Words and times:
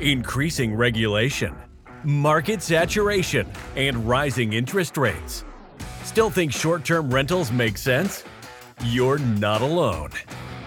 increasing 0.00 0.74
regulation, 0.74 1.54
market 2.04 2.62
saturation, 2.62 3.46
and 3.76 4.08
rising 4.08 4.52
interest 4.52 4.96
rates. 4.96 5.44
Still 6.04 6.30
think 6.30 6.52
short 6.52 6.84
term 6.84 7.12
rentals 7.12 7.50
make 7.50 7.78
sense? 7.78 8.24
You're 8.84 9.18
not 9.18 9.62
alone. 9.62 10.10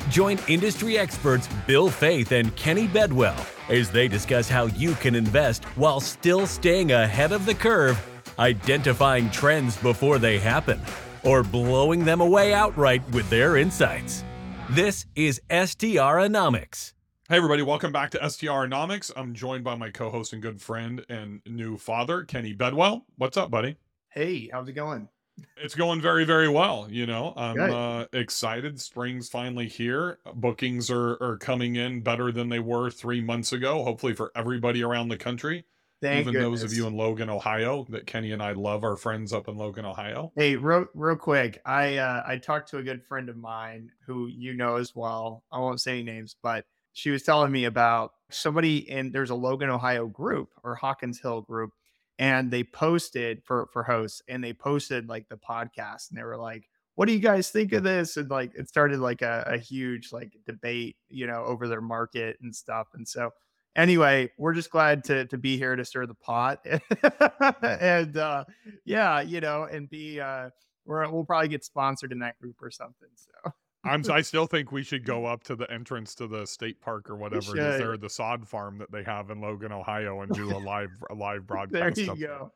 Join 0.09 0.39
industry 0.47 0.97
experts 0.97 1.47
Bill 1.67 1.89
Faeth 1.89 2.31
and 2.31 2.55
Kenny 2.55 2.87
Bedwell 2.87 3.37
as 3.69 3.91
they 3.91 4.07
discuss 4.07 4.49
how 4.49 4.65
you 4.65 4.93
can 4.95 5.13
invest 5.13 5.63
while 5.75 5.99
still 5.99 6.47
staying 6.47 6.91
ahead 6.91 7.31
of 7.31 7.45
the 7.45 7.53
curve, 7.53 8.03
identifying 8.39 9.29
trends 9.29 9.77
before 9.77 10.17
they 10.17 10.39
happen, 10.39 10.81
or 11.23 11.43
blowing 11.43 12.03
them 12.03 12.21
away 12.21 12.53
outright 12.53 13.07
with 13.11 13.29
their 13.29 13.57
insights. 13.57 14.23
This 14.71 15.05
is 15.15 15.39
STRonomics. 15.49 16.93
Hey, 17.29 17.37
everybody, 17.37 17.61
welcome 17.61 17.91
back 17.91 18.09
to 18.09 18.17
STRonomics. 18.17 19.11
I'm 19.15 19.35
joined 19.35 19.63
by 19.63 19.75
my 19.75 19.91
co 19.91 20.09
host 20.09 20.33
and 20.33 20.41
good 20.41 20.59
friend 20.59 21.05
and 21.09 21.41
new 21.45 21.77
father, 21.77 22.23
Kenny 22.23 22.53
Bedwell. 22.53 23.05
What's 23.17 23.37
up, 23.37 23.51
buddy? 23.51 23.77
Hey, 24.07 24.49
how's 24.51 24.67
it 24.67 24.73
going? 24.73 25.07
It's 25.55 25.75
going 25.75 26.01
very, 26.01 26.25
very 26.25 26.49
well. 26.49 26.87
You 26.89 27.05
know, 27.05 27.33
I'm 27.37 27.59
uh, 27.59 28.05
excited. 28.13 28.81
Spring's 28.81 29.29
finally 29.29 29.67
here. 29.67 30.17
Bookings 30.33 30.89
are, 30.89 31.21
are 31.21 31.37
coming 31.37 31.75
in 31.75 32.01
better 32.01 32.31
than 32.31 32.49
they 32.49 32.57
were 32.57 32.89
three 32.89 33.21
months 33.21 33.53
ago, 33.53 33.83
hopefully 33.83 34.15
for 34.15 34.31
everybody 34.35 34.81
around 34.81 35.09
the 35.09 35.17
country, 35.17 35.65
Thank 36.01 36.21
even 36.21 36.33
goodness. 36.33 36.61
those 36.61 36.71
of 36.71 36.75
you 36.75 36.87
in 36.87 36.95
Logan, 36.95 37.29
Ohio, 37.29 37.85
that 37.89 38.07
Kenny 38.07 38.31
and 38.31 38.41
I 38.41 38.53
love 38.53 38.83
our 38.83 38.95
friends 38.95 39.33
up 39.33 39.47
in 39.47 39.55
Logan, 39.55 39.85
Ohio. 39.85 40.31
Hey, 40.35 40.55
real 40.55 40.87
real 40.95 41.15
quick, 41.15 41.61
I 41.63 41.97
uh, 41.97 42.23
I 42.25 42.37
talked 42.37 42.69
to 42.69 42.79
a 42.79 42.83
good 42.83 43.03
friend 43.03 43.29
of 43.29 43.37
mine 43.37 43.91
who 44.03 44.25
you 44.25 44.55
know 44.55 44.77
as 44.77 44.95
well. 44.95 45.43
I 45.51 45.59
won't 45.59 45.79
say 45.79 45.91
any 45.91 46.03
names, 46.03 46.35
but 46.41 46.65
she 46.93 47.09
was 47.09 47.23
telling 47.23 47.51
me 47.51 47.65
about 47.65 48.11
somebody 48.29 48.89
in 48.89 49.11
there's 49.11 49.29
a 49.29 49.35
Logan, 49.35 49.69
Ohio 49.69 50.07
group 50.07 50.49
or 50.63 50.75
Hocking 50.75 51.13
Hill 51.13 51.41
group, 51.41 51.71
and 52.17 52.51
they 52.51 52.63
posted 52.63 53.43
for 53.43 53.67
for 53.71 53.83
hosts 53.83 54.21
and 54.27 54.43
they 54.43 54.53
posted 54.53 55.07
like 55.07 55.27
the 55.29 55.37
podcast 55.37 56.09
and 56.09 56.17
they 56.17 56.23
were 56.23 56.37
like, 56.37 56.69
"What 56.95 57.07
do 57.07 57.13
you 57.13 57.19
guys 57.19 57.49
think 57.49 57.73
of 57.73 57.83
this?" 57.83 58.17
And 58.17 58.29
like 58.29 58.53
it 58.55 58.67
started 58.67 58.99
like 58.99 59.21
a, 59.21 59.43
a 59.47 59.57
huge 59.57 60.11
like 60.11 60.33
debate, 60.45 60.97
you 61.09 61.27
know, 61.27 61.43
over 61.45 61.67
their 61.67 61.81
market 61.81 62.37
and 62.41 62.55
stuff. 62.55 62.87
And 62.93 63.07
so 63.07 63.31
anyway, 63.75 64.31
we're 64.37 64.53
just 64.53 64.71
glad 64.71 65.03
to 65.05 65.25
to 65.25 65.37
be 65.37 65.57
here 65.57 65.75
to 65.75 65.85
stir 65.85 66.05
the 66.05 66.15
pot, 66.15 66.65
and 67.63 68.17
uh, 68.17 68.45
yeah, 68.85 69.21
you 69.21 69.41
know, 69.41 69.63
and 69.63 69.89
be 69.89 70.19
uh, 70.19 70.49
we're, 70.85 71.09
we'll 71.09 71.23
probably 71.23 71.47
get 71.47 71.63
sponsored 71.63 72.11
in 72.11 72.19
that 72.19 72.39
group 72.39 72.57
or 72.61 72.71
something. 72.71 73.09
So 73.15 73.53
I'm 73.83 74.03
I 74.11 74.21
still 74.21 74.45
think 74.45 74.71
we 74.71 74.83
should 74.83 75.05
go 75.05 75.25
up 75.25 75.43
to 75.45 75.55
the 75.55 75.69
entrance 75.71 76.15
to 76.15 76.27
the 76.27 76.45
state 76.45 76.81
park 76.81 77.09
or 77.09 77.15
whatever 77.15 77.57
it 77.57 77.63
is 77.63 77.79
there, 77.79 77.97
the 77.97 78.09
sod 78.09 78.47
farm 78.47 78.77
that 78.79 78.91
they 78.91 79.03
have 79.03 79.29
in 79.29 79.41
Logan, 79.41 79.71
Ohio, 79.71 80.21
and 80.21 80.31
do 80.33 80.55
a 80.55 80.57
live 80.59 80.91
a 81.09 81.13
live 81.13 81.47
broadcast. 81.47 81.95
there 81.95 82.05
you 82.05 82.11
up 82.11 82.17
there. 82.17 82.27
go. 82.27 82.51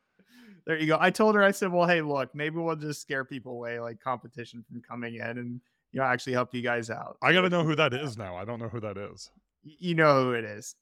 There 0.66 0.78
you 0.78 0.88
go. 0.88 0.98
I 1.00 1.10
told 1.10 1.36
her, 1.36 1.44
I 1.44 1.52
said, 1.52 1.72
well, 1.72 1.88
hey, 1.88 2.02
look, 2.02 2.34
maybe 2.34 2.58
we'll 2.58 2.76
just 2.76 3.02
scare 3.02 3.26
people 3.26 3.54
away, 3.54 3.80
like 3.80 4.00
competition 4.00 4.64
from 4.70 4.82
coming 4.82 5.16
in 5.16 5.22
and, 5.22 5.60
you 5.92 6.00
know, 6.00 6.06
actually 6.06 6.34
help 6.34 6.54
you 6.54 6.62
guys 6.62 6.90
out. 6.90 7.18
I 7.22 7.34
got 7.34 7.42
to 7.42 7.50
know 7.50 7.64
who 7.64 7.76
that 7.76 7.94
is 7.94 8.18
now. 8.18 8.38
I 8.38 8.46
don't 8.46 8.60
know 8.60 8.70
who 8.70 8.80
that 8.80 8.98
is. 8.98 9.30
You 9.64 9.96
know 9.96 10.24
who 10.24 10.32
it 10.32 10.46
is. 10.46 10.76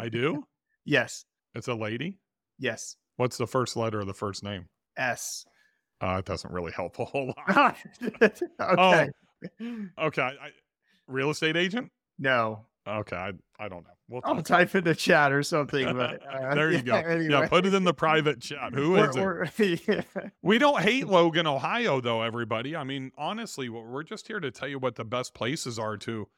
I 0.00 0.08
do. 0.08 0.44
yes. 0.84 1.24
It's 1.54 1.68
a 1.68 1.74
lady. 1.74 2.18
Yes. 2.58 2.96
What's 3.16 3.36
the 3.36 3.46
first 3.46 3.76
letter 3.76 4.00
of 4.00 4.08
the 4.08 4.14
first 4.14 4.42
name? 4.42 4.66
S. 4.96 5.44
Uh, 6.00 6.16
it 6.18 6.24
doesn't 6.24 6.52
really 6.52 6.72
help 6.72 6.98
a 6.98 7.04
whole 7.04 7.32
lot. 7.48 7.76
okay. 8.60 9.08
Okay, 9.98 10.22
I, 10.22 10.50
real 11.06 11.30
estate 11.30 11.56
agent. 11.56 11.90
No. 12.18 12.66
Okay, 12.86 13.16
I 13.16 13.32
I 13.58 13.68
don't 13.68 13.84
know. 13.84 13.90
We'll 14.08 14.22
I'll 14.24 14.42
type 14.42 14.74
in 14.74 14.84
the 14.84 14.94
chat 14.94 15.30
or 15.32 15.42
something. 15.54 15.84
But 15.94 16.22
uh, 16.26 16.54
there 16.54 16.72
you 16.72 16.80
go. 16.82 16.94
anyway. 16.94 17.28
Yeah, 17.30 17.46
put 17.48 17.66
it 17.66 17.74
in 17.74 17.84
the 17.84 17.92
private 17.92 18.40
chat. 18.48 18.72
Who 18.74 18.92
We're- 18.92 19.08
is 19.10 19.16
it? 19.16 19.20
we're- 19.20 19.78
yeah. 19.86 20.28
We 20.42 20.58
don't 20.58 20.80
hate 20.80 21.06
Logan, 21.06 21.46
Ohio, 21.46 22.00
though. 22.00 22.22
Everybody. 22.22 22.74
I 22.74 22.84
mean, 22.84 23.12
honestly, 23.18 23.68
we're 23.68 23.84
we're 23.86 24.02
just 24.04 24.26
here 24.26 24.40
to 24.40 24.50
tell 24.50 24.68
you 24.68 24.78
what 24.78 24.94
the 24.96 25.04
best 25.04 25.34
places 25.34 25.78
are 25.78 25.98
to, 25.98 26.28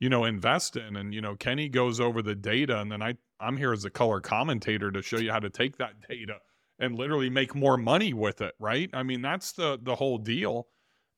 you 0.00 0.08
know, 0.08 0.24
invest 0.24 0.76
in. 0.76 0.96
And 0.96 1.14
you 1.14 1.20
know, 1.20 1.36
Kenny 1.36 1.68
goes 1.68 2.00
over 2.00 2.22
the 2.22 2.34
data, 2.34 2.80
and 2.80 2.90
then 2.90 3.02
I 3.02 3.14
I'm 3.38 3.56
here 3.56 3.72
as 3.72 3.84
a 3.84 3.90
color 3.90 4.20
commentator 4.20 4.90
to 4.90 5.02
show 5.02 5.18
you 5.18 5.30
how 5.30 5.38
to 5.38 5.50
take 5.50 5.76
that 5.78 5.92
data 6.08 6.38
and 6.80 6.96
literally 6.96 7.30
make 7.30 7.54
more 7.54 7.76
money 7.76 8.12
with 8.14 8.40
it. 8.40 8.54
Right? 8.58 8.90
I 8.92 9.04
mean, 9.04 9.22
that's 9.22 9.52
the 9.52 9.78
the 9.80 9.94
whole 9.94 10.18
deal. 10.18 10.66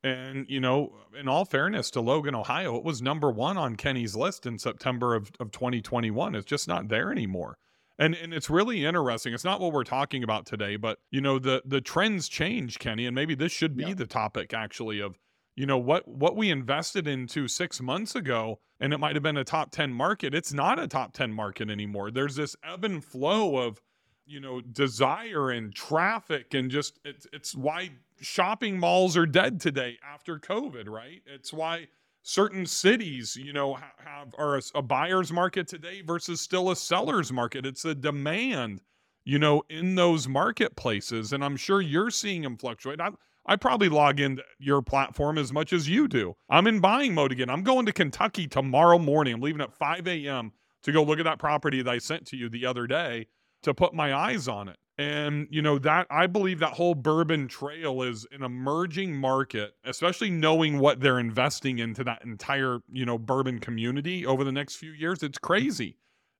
And 0.04 0.46
you 0.48 0.60
know, 0.60 0.92
in 1.18 1.28
all 1.28 1.44
fairness 1.44 1.90
to 1.92 2.00
Logan, 2.00 2.34
Ohio, 2.34 2.76
it 2.76 2.84
was 2.84 3.00
number 3.00 3.30
one 3.30 3.56
on 3.56 3.76
Kenny's 3.76 4.16
list 4.16 4.46
in 4.46 4.58
September 4.58 5.14
of, 5.14 5.30
of 5.38 5.52
2021. 5.52 6.34
It's 6.34 6.44
just 6.46 6.66
not 6.66 6.88
there 6.88 7.12
anymore. 7.12 7.58
And 7.98 8.14
and 8.14 8.34
it's 8.34 8.50
really 8.50 8.84
interesting. 8.84 9.32
It's 9.32 9.44
not 9.44 9.60
what 9.60 9.72
we're 9.72 9.84
talking 9.84 10.24
about 10.24 10.46
today, 10.46 10.76
but 10.76 10.98
you 11.10 11.20
know, 11.20 11.38
the 11.38 11.62
the 11.64 11.80
trends 11.80 12.28
change, 12.28 12.78
Kenny, 12.78 13.06
and 13.06 13.14
maybe 13.14 13.34
this 13.34 13.52
should 13.52 13.76
be 13.76 13.84
Yeah. 13.84 13.94
the 13.94 14.06
topic 14.06 14.52
actually 14.52 15.00
of 15.00 15.18
you 15.54 15.66
know 15.66 15.78
what 15.78 16.08
what 16.08 16.34
we 16.36 16.50
invested 16.50 17.06
into 17.06 17.46
six 17.46 17.80
months 17.80 18.14
ago 18.16 18.58
and 18.80 18.92
it 18.92 18.98
might 18.98 19.14
have 19.14 19.22
been 19.22 19.36
a 19.36 19.44
top 19.44 19.70
10 19.70 19.92
market 19.92 20.34
it's 20.34 20.50
not 20.54 20.78
a 20.78 20.88
top 20.88 21.12
10 21.12 21.30
market 21.30 21.68
anymore 21.68 22.10
there's 22.10 22.36
this 22.36 22.56
ebb 22.64 22.84
and 22.86 23.04
flow 23.04 23.58
of 23.58 23.78
you 24.24 24.40
know 24.40 24.62
desire 24.62 25.50
and 25.50 25.74
traffic 25.74 26.54
and 26.54 26.70
just 26.70 26.98
it's 27.04 27.26
it's 27.34 27.54
why 27.54 27.90
shopping 28.22 28.78
malls 28.78 29.16
are 29.16 29.26
dead 29.26 29.60
today 29.60 29.98
after 30.02 30.38
covid 30.38 30.88
right 30.88 31.22
it's 31.26 31.52
why 31.52 31.86
certain 32.22 32.64
cities 32.64 33.36
you 33.36 33.52
know 33.52 33.74
have 33.74 34.32
are 34.38 34.56
a, 34.56 34.62
a 34.76 34.82
buyer's 34.82 35.32
market 35.32 35.66
today 35.66 36.02
versus 36.02 36.40
still 36.40 36.70
a 36.70 36.76
seller's 36.76 37.32
market 37.32 37.66
it's 37.66 37.84
a 37.84 37.94
demand 37.94 38.80
you 39.24 39.38
know 39.38 39.62
in 39.68 39.96
those 39.96 40.28
marketplaces 40.28 41.32
and 41.32 41.44
i'm 41.44 41.56
sure 41.56 41.80
you're 41.80 42.10
seeing 42.10 42.42
them 42.42 42.56
fluctuate 42.56 43.00
I, 43.00 43.10
I 43.44 43.56
probably 43.56 43.88
log 43.88 44.20
into 44.20 44.44
your 44.58 44.82
platform 44.82 45.36
as 45.36 45.52
much 45.52 45.72
as 45.72 45.88
you 45.88 46.06
do. 46.06 46.36
I'm 46.48 46.68
in 46.68 46.78
buying 46.78 47.14
mode 47.14 47.32
again. 47.32 47.50
I'm 47.50 47.64
going 47.64 47.86
to 47.86 47.92
Kentucky 47.92 48.46
tomorrow 48.46 48.98
morning. 48.98 49.34
I'm 49.34 49.40
leaving 49.40 49.60
at 49.60 49.72
5 49.72 50.06
a.m. 50.06 50.52
to 50.84 50.92
go 50.92 51.02
look 51.02 51.18
at 51.18 51.24
that 51.24 51.40
property 51.40 51.82
that 51.82 51.90
I 51.90 51.98
sent 51.98 52.26
to 52.28 52.36
you 52.36 52.48
the 52.48 52.66
other 52.66 52.86
day 52.86 53.26
to 53.62 53.74
put 53.74 53.94
my 53.94 54.14
eyes 54.14 54.46
on 54.46 54.68
it. 54.68 54.76
And, 54.98 55.48
you 55.50 55.62
know, 55.62 55.78
that 55.78 56.06
I 56.10 56.26
believe 56.26 56.58
that 56.58 56.74
whole 56.74 56.94
Bourbon 56.94 57.48
Trail 57.48 58.02
is 58.02 58.26
an 58.30 58.42
emerging 58.42 59.16
market, 59.16 59.74
especially 59.84 60.30
knowing 60.30 60.78
what 60.78 61.00
they're 61.00 61.18
investing 61.18 61.78
into 61.78 62.04
that 62.04 62.22
entire, 62.24 62.80
you 62.92 63.06
know, 63.06 63.18
bourbon 63.18 63.58
community 63.58 64.26
over 64.26 64.44
the 64.44 64.52
next 64.52 64.76
few 64.76 64.92
years. 64.92 65.22
It's 65.22 65.38
mm-hmm. 65.38 65.46
crazy. 65.46 65.96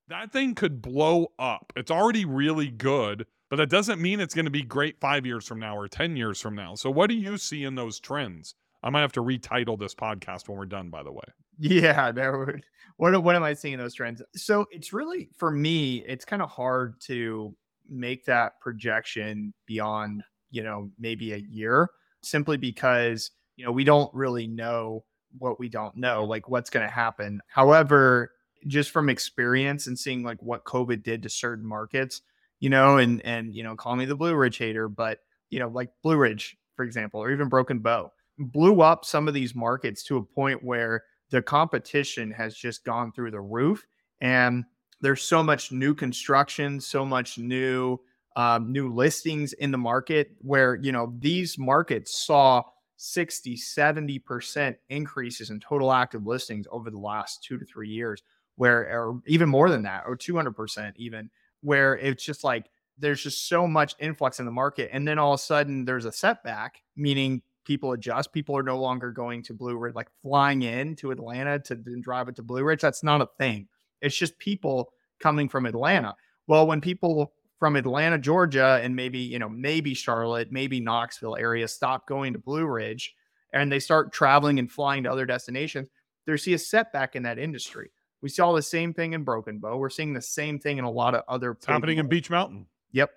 That 0.09 0.33
thing 0.33 0.55
could 0.55 0.83
blow 0.83 1.33
up. 1.39 1.73
It's 1.77 1.91
already 1.91 2.27
really 2.27 2.69
good, 2.69 3.27
but 3.49 3.57
that 3.57 3.71
doesn't 3.71 4.03
mean 4.03 4.21
it's 4.21 4.35
going 4.35 4.45
to 4.45 4.51
be 4.51 4.63
great 4.63 5.01
five 5.01 5.25
years 5.25 5.47
from 5.47 5.59
now 5.59 5.77
or 5.77 5.89
10 5.89 6.17
years 6.17 6.41
from 6.41 6.55
now. 6.55 6.75
So, 6.75 6.91
what 6.91 7.09
do 7.09 7.15
you 7.15 7.39
see 7.39 7.65
in 7.65 7.75
those 7.75 7.99
trends? 7.99 8.55
I 8.83 8.91
might 8.91 9.01
have 9.01 9.13
to 9.13 9.23
retitle 9.23 9.79
this 9.79 9.95
podcast 9.95 10.49
when 10.49 10.59
we're 10.59 10.67
done, 10.67 10.91
by 10.91 11.03
the 11.03 11.13
way. 11.13 11.25
Yeah. 11.59 12.13
What 12.99 13.21
what 13.23 13.35
am 13.35 13.43
I 13.43 13.55
seeing 13.55 13.75
in 13.75 13.81
those 13.81 13.95
trends? 13.95 14.23
So 14.37 14.67
it's 14.71 14.93
really 14.93 15.31
for 15.37 15.51
me, 15.51 16.05
it's 16.07 16.25
kind 16.25 16.43
of 16.43 16.51
hard 16.51 17.01
to 17.07 17.57
make 17.93 18.25
that 18.27 18.61
projection 18.61 19.53
beyond, 19.67 20.23
you 20.51 20.63
know, 20.63 20.91
maybe 20.99 21.33
a 21.33 21.39
year, 21.39 21.91
simply 22.23 22.57
because, 22.57 23.31
you 23.57 23.65
know, 23.65 23.73
we 23.73 23.85
don't 23.85 24.13
really 24.15 24.47
know 24.47 25.05
what 25.39 25.59
we 25.59 25.69
don't 25.69 25.97
know, 25.97 26.25
like 26.25 26.49
what's 26.49 26.71
going 26.71 26.87
to 26.87 26.93
happen. 26.93 27.41
However, 27.47 28.33
just 28.67 28.91
from 28.91 29.09
experience 29.09 29.87
and 29.87 29.99
seeing 29.99 30.23
like 30.23 30.43
what 30.43 30.65
COVID 30.65 31.03
did 31.03 31.23
to 31.23 31.29
certain 31.29 31.67
markets, 31.67 32.23
you 32.61 32.71
know, 32.71 32.99
and 32.99 33.25
and 33.25 33.55
you 33.55 33.63
know, 33.63 33.75
call 33.75 33.97
me 33.97 34.05
the 34.05 34.17
Blue 34.17 34.35
Ridge 34.35 34.59
hater, 34.59 34.89
but 34.89 35.19
you 35.51 35.59
know, 35.59 35.69
like 35.69 35.91
Blue 36.03 36.17
Ridge, 36.17 36.57
for 36.77 36.85
example, 36.85 37.21
or 37.21 37.31
even 37.31 37.49
Broken 37.49 37.81
Bow, 37.81 38.13
blew 38.39 38.81
up 38.81 39.05
some 39.05 39.29
of 39.29 39.35
these 39.35 39.55
markets 39.55 40.03
to 40.05 40.17
a 40.17 40.23
point 40.23 40.63
where 40.63 41.03
the 41.31 41.43
competition 41.43 42.31
has 42.31 42.55
just 42.55 42.85
gone 42.85 43.13
through 43.13 43.31
the 43.31 43.41
roof 43.41 43.85
and 44.21 44.65
there's 45.03 45.23
so 45.23 45.43
much 45.43 45.73
new 45.73 45.95
construction 45.95 46.81
so 46.81 47.05
much 47.05 47.37
new 47.37 47.99
um, 48.37 48.73
new 48.73 48.93
listings 48.93 49.53
in 49.55 49.71
the 49.71 49.79
market 49.79 50.31
where 50.39 50.77
you 50.77 50.93
know 50.93 51.13
these 51.19 51.59
markets 51.59 52.25
saw 52.25 52.63
60 52.97 53.57
70% 53.57 54.77
increases 54.89 55.51
in 55.51 55.59
total 55.61 55.93
active 55.93 56.25
listings 56.25 56.67
over 56.71 56.89
the 56.91 56.99
last 56.99 57.43
two 57.43 57.59
to 57.59 57.65
three 57.65 57.89
years 57.89 58.23
where 58.57 58.83
or 58.97 59.21
even 59.27 59.49
more 59.49 59.69
than 59.71 59.83
that 59.83 60.05
or 60.07 60.17
200% 60.17 60.93
even 60.97 61.29
where 61.63 61.97
it's 61.99 62.25
just 62.25 62.45
like 62.45 62.67
there's 62.99 63.23
just 63.23 63.49
so 63.49 63.67
much 63.67 63.97
influx 63.99 64.39
in 64.39 64.47
the 64.47 64.53
market. 64.53 64.91
And 64.93 65.09
then 65.09 65.19
all 65.19 65.33
of 65.33 65.41
a 65.41 65.43
sudden 65.43 65.85
there's 65.85 66.05
a 66.05 66.13
setback 66.13 66.81
meaning 66.97 67.43
people 67.65 67.93
adjust 67.93 68.33
people 68.33 68.57
are 68.57 68.63
no 68.63 68.79
longer 68.79 69.11
going 69.11 69.43
to 69.45 69.55
blue 69.55 69.77
ridge 69.77 69.95
like 69.95 70.09
flying 70.23 70.63
in 70.63 70.95
to 70.97 71.11
atlanta 71.11 71.59
to 71.59 71.75
drive 72.03 72.29
it 72.29 72.37
to 72.37 72.43
blue 72.43 72.63
ridge. 72.63 72.81
That's 72.81 73.03
not 73.03 73.21
a 73.21 73.29
thing 73.39 73.69
it's 74.03 74.17
just 74.17 74.39
people 74.39 74.93
coming 75.21 75.49
from 75.49 75.67
atlanta 75.67 76.15
well 76.47 76.67
when 76.67 76.81
people 76.81 77.33
from 77.59 77.77
atlanta 77.77 78.19
georgia 78.19 78.81
and 78.83 78.95
maybe 78.95 79.19
you 79.19 79.39
know 79.39 79.49
maybe 79.49 79.95
charlotte 79.95 80.53
maybe 80.53 80.81
knoxville 80.81 81.37
area 81.37 81.67
stop 81.67 82.07
going 82.07 82.33
to 82.33 82.39
blue 82.39 82.67
ridge 82.67 83.15
and 83.55 83.73
they 83.73 83.79
start 83.79 84.13
traveling 84.13 84.59
and 84.59 84.71
flying 84.71 85.03
to 85.05 85.11
other 85.11 85.25
destinations 85.25 85.89
there 86.27 86.37
see 86.37 86.55
a 86.55 86.59
setback 86.59 87.17
in 87.17 87.23
that 87.23 87.39
industry 87.39 87.91
We 88.23 88.29
saw 88.29 88.53
the 88.53 88.63
same 88.63 88.95
thing 88.95 89.15
in 89.15 89.25
Broken 89.25 89.59
Bow. 89.59 89.77
We're 89.77 89.91
seeing 89.91 90.13
the 90.13 90.23
same 90.23 90.59
thing 90.61 90.79
in 90.79 90.85
a 90.85 90.91
lot 90.91 91.15
of 91.15 91.25
other. 91.29 91.51
It's 91.53 91.67
happening 91.67 91.99
in 91.99 92.09
Beech 92.09 92.31
Mountain. 92.31 92.67
Yep. 92.93 93.11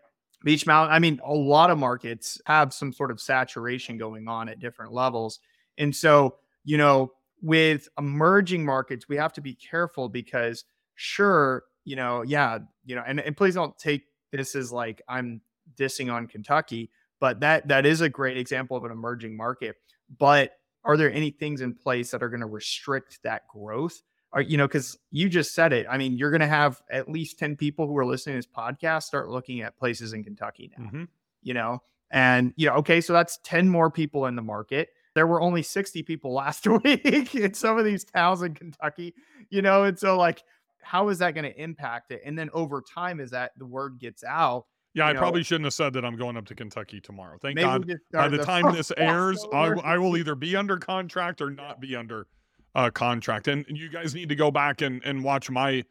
Beech 0.44 0.66
Mountain. 0.66 0.94
I 0.96 1.00
mean, 1.00 1.22
a 1.24 1.34
lot 1.34 1.70
of 1.70 1.78
markets 1.78 2.42
have 2.48 2.74
some 2.74 2.92
sort 2.92 3.12
of 3.12 3.22
saturation 3.22 3.98
going 3.98 4.28
on 4.28 4.50
at 4.50 4.60
different 4.60 4.92
levels. 4.94 5.40
And 5.78 5.96
so, 5.96 6.38
you 6.64 6.78
know, 6.78 7.12
with 7.42 7.88
emerging 8.00 8.66
markets, 8.66 9.08
we 9.08 9.16
have 9.18 9.34
to 9.34 9.42
be 9.42 9.54
careful 9.54 10.10
because, 10.10 10.66
sure, 10.95 11.63
you 11.83 11.95
know, 11.95 12.24
yeah, 12.24 12.59
you 12.86 12.95
know, 12.95 13.03
and, 13.06 13.19
and 13.19 13.38
please 13.38 13.53
don't 13.53 13.77
take 13.77 14.03
this 14.31 14.56
as 14.56 14.71
like 14.71 15.01
I'm 15.07 15.42
dissing 15.77 16.12
on 16.12 16.27
Kentucky, 16.27 16.89
but 17.19 17.39
that 17.42 17.68
that 17.68 17.86
is 17.86 18.01
a 18.01 18.09
great 18.09 18.38
example 18.38 18.75
of 18.75 18.83
an 18.83 18.92
emerging 18.92 19.38
market. 19.38 19.75
But 20.18 20.51
are 20.83 20.97
there 20.97 21.12
any 21.12 21.31
things 21.31 21.62
in 21.62 21.74
place 21.74 22.12
that 22.12 22.21
are 22.21 22.30
going 22.30 22.42
to 22.42 22.45
restrict 22.47 23.19
that 23.24 23.47
growth? 23.47 24.01
Are 24.33 24.42
you 24.42 24.57
know, 24.57 24.68
because 24.68 24.97
you 25.12 25.30
just 25.30 25.53
said 25.56 25.71
it. 25.74 25.86
I 25.89 25.97
mean, 25.97 26.18
you're 26.18 26.30
going 26.31 26.42
to 26.42 26.47
have 26.47 26.81
at 26.92 27.09
least 27.09 27.39
10 27.39 27.56
people 27.56 27.88
who 27.88 27.98
are 27.98 28.06
listening 28.06 28.33
to 28.33 28.38
this 28.39 28.48
podcast 28.53 29.03
start 29.03 29.30
looking 29.30 29.62
at 29.62 29.77
places 29.77 30.12
in 30.13 30.24
Kentucky 30.24 30.71
now, 30.77 30.86
Mhm. 30.89 31.07
you 31.41 31.53
know, 31.53 31.81
and 32.12 32.53
you 32.57 32.68
know, 32.68 32.75
okay, 32.75 33.00
so 33.00 33.13
that's 33.13 33.39
10 33.44 33.69
more 33.69 33.89
people 33.89 34.25
in 34.25 34.36
the 34.36 34.41
market. 34.41 34.89
There 35.13 35.25
were 35.25 35.39
only 35.39 35.63
60 35.63 36.03
people 36.03 36.33
last 36.44 36.68
week 36.68 37.33
in 37.33 37.53
some 37.53 37.77
of 37.77 37.86
these 37.86 38.03
towns 38.03 38.41
in 38.41 38.53
Kentucky, 38.53 39.13
you 39.50 39.62
know, 39.62 39.86
and 39.86 39.98
so 39.98 40.18
like, 40.18 40.44
how 40.86 41.10
is 41.10 41.18
that 41.20 41.34
going 41.34 41.44
to 41.44 41.62
impact 41.62 42.12
it? 42.12 42.22
And 42.24 42.38
then 42.38 42.50
over 42.54 42.82
time, 42.82 43.20
as 43.20 43.32
that 43.32 43.52
the 43.58 43.66
word 43.66 43.98
gets 44.00 44.24
out, 44.24 44.66
Yeah, 44.94 45.08
I 45.08 45.14
know- 45.14 45.20
probably 45.20 45.44
shouldn't 45.44 45.66
have 45.66 45.74
said 45.74 45.94
that 45.94 46.06
I'm 46.06 46.16
going 46.16 46.38
up 46.38 46.46
to 46.46 46.56
Kentucky 46.56 47.02
tomorrow. 47.02 47.38
Thank 47.42 47.58
God. 47.60 47.88
By 47.88 47.96
start 48.10 48.32
the 48.32 48.44
time 48.46 48.74
this 48.74 48.92
airs, 48.98 49.46
I. 49.54 49.68
I 49.84 49.98
will 49.98 50.16
either 50.20 50.36
be 50.36 50.56
under 50.56 50.78
contract 50.78 51.42
or 51.42 51.50
not 51.50 51.80
be 51.82 51.96
under 51.96 52.28
uh, 52.76 52.90
contract. 52.92 53.48
And 53.48 53.66
you 53.70 53.90
guys 53.90 54.14
need 54.14 54.30
to 54.30 54.36
go 54.36 54.52
back 54.52 54.82
and, 54.82 55.02
and 55.04 55.24
watch 55.24 55.50
my 55.50 55.84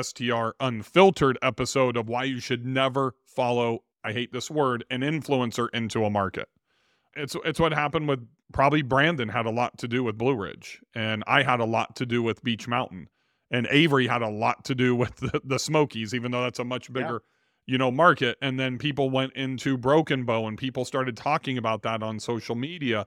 STR 0.00 0.50
unfiltered 0.60 1.38
episode 1.42 1.96
of 1.96 2.08
why 2.08 2.24
you 2.24 2.40
should 2.40 2.64
never 2.64 3.14
follow, 3.26 3.80
I 4.04 4.12
hate 4.12 4.32
this 4.32 4.50
word, 4.50 4.84
an 4.90 5.00
influencer 5.00 5.68
into 5.72 6.04
a 6.04 6.10
market. 6.10 6.48
It's 7.14 7.36
it's 7.44 7.60
what 7.60 7.72
happened 7.72 8.08
with 8.08 8.26
probably 8.54 8.80
Brandon 8.80 9.28
had 9.28 9.44
a 9.44 9.50
lot 9.50 9.76
to 9.78 9.88
do 9.88 10.02
with 10.02 10.16
Blue 10.16 10.34
Ridge, 10.34 10.80
and 10.94 11.22
I 11.26 11.42
had 11.42 11.60
a 11.60 11.64
lot 11.66 11.94
to 11.96 12.06
do 12.06 12.22
with 12.22 12.42
Beech 12.42 12.66
Mountain, 12.66 13.08
and 13.52 13.68
Avery 13.70 14.08
had 14.08 14.22
a 14.22 14.28
lot 14.30 14.64
to 14.64 14.74
do 14.74 14.96
with 14.96 15.14
the, 15.16 15.40
the 15.44 15.58
Smokies, 15.58 16.14
even 16.14 16.32
though 16.32 16.42
that's 16.42 16.58
a 16.58 16.64
much 16.64 16.92
bigger, 16.92 17.22
you 17.66 17.78
know, 17.78 17.90
market. 17.90 18.38
And 18.40 18.58
then 18.58 18.78
people 18.78 19.10
went 19.10 19.34
into 19.34 19.76
Broken 19.76 20.24
Bow, 20.24 20.48
and 20.48 20.58
people 20.58 20.84
started 20.84 21.16
talking 21.16 21.58
about 21.58 21.82
that 21.82 22.02
on 22.02 22.18
social 22.18 22.56
media, 22.56 23.06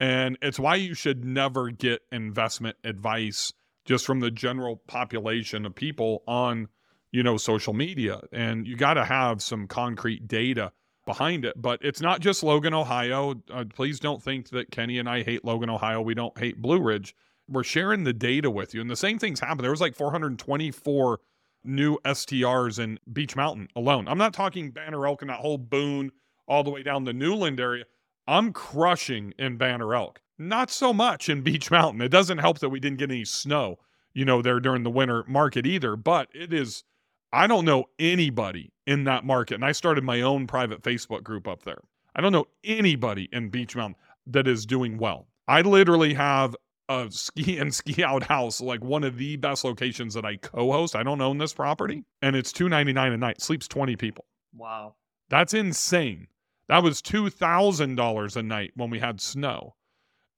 and 0.00 0.36
it's 0.42 0.58
why 0.58 0.74
you 0.74 0.92
should 0.92 1.24
never 1.24 1.70
get 1.70 2.02
investment 2.10 2.76
advice 2.82 3.52
just 3.84 4.04
from 4.04 4.20
the 4.20 4.30
general 4.30 4.82
population 4.88 5.64
of 5.64 5.74
people 5.74 6.24
on, 6.26 6.68
you 7.12 7.22
know, 7.22 7.36
social 7.36 7.72
media, 7.72 8.20
and 8.32 8.66
you 8.66 8.76
got 8.76 8.94
to 8.94 9.04
have 9.04 9.40
some 9.40 9.68
concrete 9.68 10.26
data 10.26 10.72
behind 11.06 11.44
it. 11.44 11.60
But 11.60 11.80
it's 11.82 12.00
not 12.00 12.20
just 12.20 12.42
Logan, 12.42 12.74
Ohio. 12.74 13.34
Uh, 13.52 13.64
please 13.72 14.00
don't 14.00 14.22
think 14.22 14.48
that 14.50 14.70
Kenny 14.70 14.98
and 14.98 15.08
I 15.08 15.22
hate 15.22 15.44
Logan, 15.44 15.70
Ohio. 15.70 16.00
We 16.00 16.14
don't 16.14 16.36
hate 16.36 16.60
Blue 16.60 16.80
Ridge. 16.80 17.14
We're 17.48 17.64
sharing 17.64 18.04
the 18.04 18.12
data 18.12 18.50
with 18.50 18.74
you. 18.74 18.80
And 18.80 18.90
the 18.90 18.96
same 18.96 19.18
things 19.18 19.40
happen. 19.40 19.62
There 19.62 19.70
was 19.70 19.80
like 19.80 19.94
424 19.94 21.20
new 21.64 21.98
STRs 22.04 22.78
in 22.78 22.98
Beech 23.12 23.36
Mountain 23.36 23.68
alone. 23.74 24.08
I'm 24.08 24.18
not 24.18 24.34
talking 24.34 24.70
Banner 24.70 25.06
Elk 25.06 25.22
and 25.22 25.30
that 25.30 25.40
whole 25.40 25.58
Boone 25.58 26.12
all 26.46 26.62
the 26.62 26.70
way 26.70 26.82
down 26.82 27.04
the 27.04 27.12
Newland 27.12 27.60
area. 27.60 27.84
I'm 28.26 28.52
crushing 28.52 29.32
in 29.38 29.56
Banner 29.56 29.94
Elk. 29.94 30.20
Not 30.38 30.70
so 30.70 30.92
much 30.92 31.28
in 31.28 31.42
Beech 31.42 31.70
Mountain. 31.70 32.02
It 32.02 32.08
doesn't 32.08 32.38
help 32.38 32.58
that 32.58 32.70
we 32.70 32.80
didn't 32.80 32.98
get 32.98 33.10
any 33.10 33.24
snow, 33.24 33.78
you 34.12 34.24
know, 34.24 34.42
there 34.42 34.60
during 34.60 34.82
the 34.82 34.90
winter 34.90 35.24
market 35.26 35.66
either. 35.66 35.96
But 35.96 36.28
it 36.34 36.52
is, 36.52 36.84
I 37.32 37.46
don't 37.46 37.64
know 37.64 37.84
anybody 37.98 38.72
in 38.86 39.04
that 39.04 39.24
market. 39.24 39.54
And 39.54 39.64
I 39.64 39.72
started 39.72 40.04
my 40.04 40.20
own 40.22 40.46
private 40.46 40.82
Facebook 40.82 41.22
group 41.22 41.46
up 41.46 41.62
there. 41.62 41.80
I 42.16 42.20
don't 42.20 42.32
know 42.32 42.46
anybody 42.62 43.28
in 43.32 43.50
Beech 43.50 43.76
Mountain 43.76 43.96
that 44.26 44.48
is 44.48 44.66
doing 44.66 44.98
well. 44.98 45.26
I 45.46 45.60
literally 45.60 46.14
have 46.14 46.56
a 46.88 47.06
ski 47.10 47.58
and 47.58 47.74
ski 47.74 48.04
out 48.04 48.24
house, 48.24 48.60
like 48.60 48.82
one 48.84 49.04
of 49.04 49.16
the 49.16 49.36
best 49.36 49.64
locations 49.64 50.14
that 50.14 50.24
I 50.24 50.36
co-host. 50.36 50.94
I 50.96 51.02
don't 51.02 51.20
own 51.20 51.38
this 51.38 51.52
property, 51.54 52.04
and 52.22 52.36
it's 52.36 52.52
two 52.52 52.68
ninety 52.68 52.92
nine 52.92 53.12
a 53.12 53.16
night. 53.16 53.40
Sleeps 53.40 53.68
twenty 53.68 53.96
people. 53.96 54.26
wow. 54.56 54.94
That's 55.30 55.54
insane. 55.54 56.28
That 56.68 56.82
was 56.82 57.00
two 57.02 57.30
thousand 57.30 57.94
dollars 57.96 58.36
a 58.36 58.42
night 58.42 58.72
when 58.76 58.90
we 58.90 58.98
had 58.98 59.20
snow, 59.20 59.74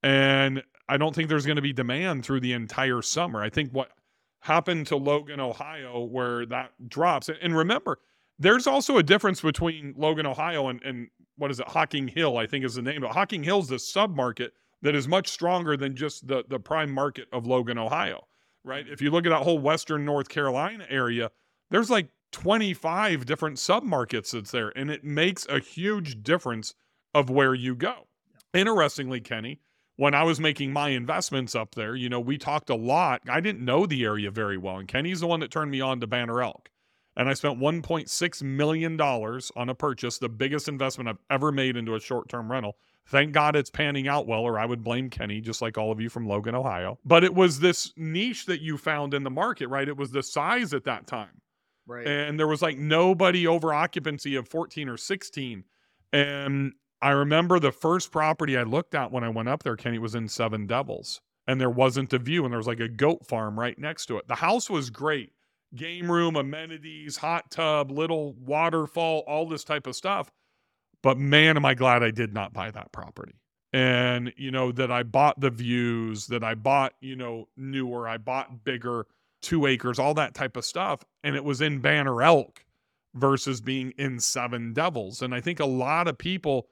and 0.03 0.63
I 0.89 0.97
don't 0.97 1.15
think 1.15 1.29
there's 1.29 1.47
going 1.47 1.57
to 1.57 1.63
be 1.63 1.73
demand 1.73 2.25
through 2.25 2.41
the 2.41 2.53
entire 2.53 3.03
summer. 3.03 3.43
I 3.43 3.51
think 3.51 3.71
what 3.73 3.91
happened 4.41 4.87
to 4.89 4.97
Logan, 4.97 5.41
Ohio, 5.41 6.05
where 6.05 6.47
that 6.47 6.71
drops, 6.89 7.29
and 7.29 7.57
remember, 7.57 7.99
there's 8.39 8.67
also 8.69 8.99
a 8.99 9.03
difference 9.03 9.41
between 9.41 9.95
Logan, 9.97 10.27
Ohio, 10.27 10.69
and 10.69 10.81
and 10.83 11.09
what 11.37 11.51
is 11.51 11.59
it, 11.61 11.69
Hocking 11.69 12.07
Hill? 12.09 12.39
I 12.39 12.47
think 12.47 12.65
is 12.65 12.77
the 12.77 12.83
name. 12.83 13.01
But 13.01 13.11
Hocking 13.11 13.43
Hill's 13.43 13.69
the 13.69 13.77
submarket 13.77 14.51
that 14.87 14.95
is 14.95 15.09
much 15.09 15.27
stronger 15.27 15.77
than 15.77 15.97
just 15.97 16.29
the 16.29 16.45
the 16.49 16.61
prime 16.61 16.93
market 16.93 17.27
of 17.33 17.45
Logan, 17.45 17.77
Ohio. 17.77 18.29
Right? 18.63 18.85
Mm-hmm. 18.85 18.93
If 18.93 19.03
you 19.03 19.11
look 19.11 19.27
at 19.27 19.31
that 19.31 19.43
whole 19.43 19.59
western 19.59 20.05
North 20.05 20.29
Carolina 20.29 20.87
area, 20.89 21.33
there's 21.71 21.91
like 21.91 22.09
25 22.31 23.27
different 23.27 23.57
submarkets 23.57 24.31
that's 24.31 24.53
there, 24.53 24.73
and 24.77 24.89
it 24.89 25.03
makes 25.03 25.45
a 25.49 25.59
huge 25.59 26.23
difference 26.23 26.75
of 27.15 27.29
where 27.29 27.53
you 27.53 27.75
go. 27.75 28.07
Interestingly, 28.55 29.21
Kenny, 29.21 29.61
when 29.97 30.15
I 30.15 30.23
was 30.23 30.39
making 30.39 30.73
my 30.73 30.91
investments 30.91 31.57
up 31.57 31.75
there, 31.75 31.97
you 31.97 32.09
know, 32.09 32.21
we 32.21 32.39
talked 32.39 32.71
a 32.71 32.77
lot. 32.77 33.23
I 33.29 33.41
didn't 33.41 33.65
know 33.65 33.87
the 33.87 34.05
area 34.05 34.31
very 34.31 34.57
well, 34.57 34.79
and 34.79 34.87
Kenny's 34.87 35.21
the 35.21 35.27
one 35.27 35.41
that 35.41 35.51
turned 35.51 35.73
me 35.73 35.81
on 35.81 35.99
to 36.01 36.07
Banner 36.07 36.41
Elk. 36.41 36.71
And 37.17 37.29
I 37.29 37.35
spent 37.35 37.59
$1.6 37.59 38.43
million 38.43 39.01
on 39.01 39.69
a 39.69 39.75
purchase, 39.75 40.19
the 40.19 40.29
biggest 40.29 40.69
investment 40.69 41.09
I've 41.09 41.19
ever 41.29 41.51
made 41.51 41.77
into 41.77 41.97
a 41.97 42.01
short 42.01 42.29
term 42.29 42.53
rental. 42.53 42.77
Thank 43.09 43.33
God 43.33 43.55
it's 43.55 43.71
panning 43.71 44.09
out 44.09 44.27
well, 44.27 44.41
or 44.41 44.59
I 44.59 44.67
would 44.67 44.83
blame 44.83 45.11
Kenny, 45.11 45.41
just 45.41 45.63
like 45.63 45.79
all 45.79 45.93
of 45.93 46.01
you 46.01 46.09
from 46.09 46.27
Logan, 46.27 46.55
Ohio. 46.57 46.99
But 47.05 47.23
it 47.23 47.35
was 47.35 47.61
this 47.61 47.93
niche 47.97 48.47
that 48.47 48.61
you 48.61 48.77
found 48.77 49.15
in 49.15 49.23
the 49.23 49.31
market, 49.31 49.69
right? 49.69 49.87
It 49.89 49.97
was 49.97 50.11
the 50.11 50.23
size 50.23 50.75
at 50.75 50.85
that 50.85 51.07
time 51.07 51.41
Right. 51.89 52.05
and 52.05 52.37
there 52.37 52.49
was 52.49 52.63
like 52.63 52.77
nobody 52.79 53.47
over 53.47 53.73
occupancy 53.73 54.35
of 54.35 54.49
14 54.49 54.89
or 54.89 54.97
16 54.97 55.63
and 56.13 56.73
i 57.01 57.11
remember 57.11 57.61
the 57.61 57.71
first 57.71 58.11
property 58.11 58.57
i 58.57 58.65
looked 58.65 58.93
at 58.97 59.13
when 59.13 59.23
i 59.23 59.29
went 59.29 59.49
up 59.49 59.63
there 59.63 59.77
kenny 59.77 60.01
was 60.01 60.17
in 60.17 60.27
seven 60.27 60.67
devils 60.67 61.21
and 61.47 61.61
there 61.61 61.71
wasn't 61.71 62.13
a 62.13 62.19
view 62.19 62.43
and 62.45 62.53
there 62.53 62.59
was 62.59 62.67
like 62.67 62.81
a 62.81 62.89
goat 62.89 63.25
farm 63.25 63.57
right 63.57 63.79
next 63.79 64.07
to 64.07 64.17
it 64.19 64.27
the 64.27 64.35
house 64.35 64.69
was 64.69 64.91
great 64.91 65.31
game 65.77 66.11
room 66.11 66.35
amenities 66.35 67.17
hot 67.19 67.49
tub 67.53 67.93
little 67.93 68.33
waterfall 68.35 69.23
all 69.29 69.47
this 69.49 69.63
type 69.63 69.87
of 69.87 69.95
stuff 69.95 70.33
but 71.03 71.19
man 71.19 71.57
am 71.57 71.65
i 71.65 71.75
glad 71.75 72.03
i 72.03 72.11
did 72.11 72.33
not 72.33 72.53
buy 72.53 72.71
that 72.71 72.93
property 72.93 73.35
and 73.73 74.33
you 74.37 74.51
know 74.51 74.73
that 74.73 74.91
i 74.91 75.03
bought 75.03 75.39
the 75.41 75.51
views 75.51 76.27
that 76.27 76.45
i 76.45 76.55
bought 76.55 76.93
you 77.01 77.17
know 77.17 77.49
newer 77.57 78.09
i 78.09 78.17
bought 78.17 78.65
bigger 78.65 79.07
two 79.47 79.67
acres, 79.67 79.99
all 79.99 80.15
that 80.15 80.35
type 80.35 80.57
of 80.57 80.65
stuff. 80.65 81.05
And 81.23 81.37
it 81.37 81.45
was 81.45 81.61
in 81.61 81.79
Banner 81.79 82.23
Elk 82.23 82.65
versus 83.15 83.61
being 83.61 83.93
in 83.97 84.19
Seven 84.19 84.73
Devils. 84.73 85.23
And 85.23 85.35
I 85.35 85.41
think 85.41 85.61
a 85.61 85.67
lot 85.67 86.09
of 86.09 86.19
people 86.19 86.67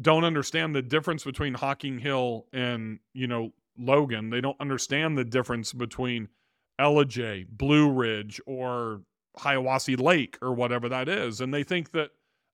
don't 0.00 0.24
understand 0.24 0.74
the 0.74 0.82
difference 0.82 1.24
between 1.24 1.54
Hocking 1.54 1.98
Hill 1.98 2.46
and, 2.52 3.00
you 3.12 3.26
know, 3.26 3.52
Logan. 3.76 4.30
They 4.30 4.40
don't 4.40 4.60
understand 4.60 5.18
the 5.18 5.24
difference 5.24 5.72
between 5.72 6.28
Ellijay, 6.80 7.48
Blue 7.48 7.90
Ridge, 7.90 8.40
or 8.46 9.02
Hiawassee 9.38 10.00
Lake 10.00 10.38
or 10.40 10.52
whatever 10.52 10.88
that 10.88 11.08
is. 11.08 11.40
And 11.40 11.52
they 11.52 11.64
think 11.64 11.90
that 11.92 12.10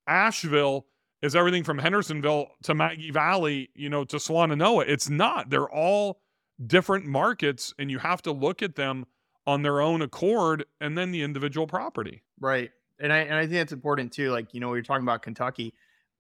Asheville 0.07 0.87
is 1.23 1.35
everything 1.35 1.65
from 1.65 1.79
Hendersonville 1.79 2.49
to 2.65 2.75
Maggie 2.75 3.11
Valley, 3.11 3.71
you 3.75 3.89
know, 3.89 4.05
to 4.05 4.17
Swannanoa. 4.17 4.85
It's 4.87 5.09
not. 5.09 5.51
They're 5.51 5.71
all 5.71 6.21
different 6.65 7.07
markets, 7.07 7.75
and 7.79 7.91
you 7.91 7.99
have 7.99 8.23
to 8.23 8.33
look 8.33 8.63
at 8.63 8.77
them 8.77 9.07
on 9.47 9.63
their 9.63 9.81
own 9.81 10.03
accord 10.03 10.65
and 10.81 10.97
then 10.97 11.13
the 11.13 11.23
individual 11.23 11.67
property. 11.67 12.23
Right. 12.41 12.71
And 12.99 13.13
I 13.13 13.19
and 13.19 13.35
I 13.35 13.43
think 13.43 13.53
that's 13.53 13.73
important 13.73 14.13
too. 14.13 14.31
Like, 14.31 14.55
you 14.55 14.61
know, 14.61 14.71
we 14.71 14.79
are 14.79 14.83
talking 14.83 15.05
about 15.05 15.23
Kentucky. 15.23 15.75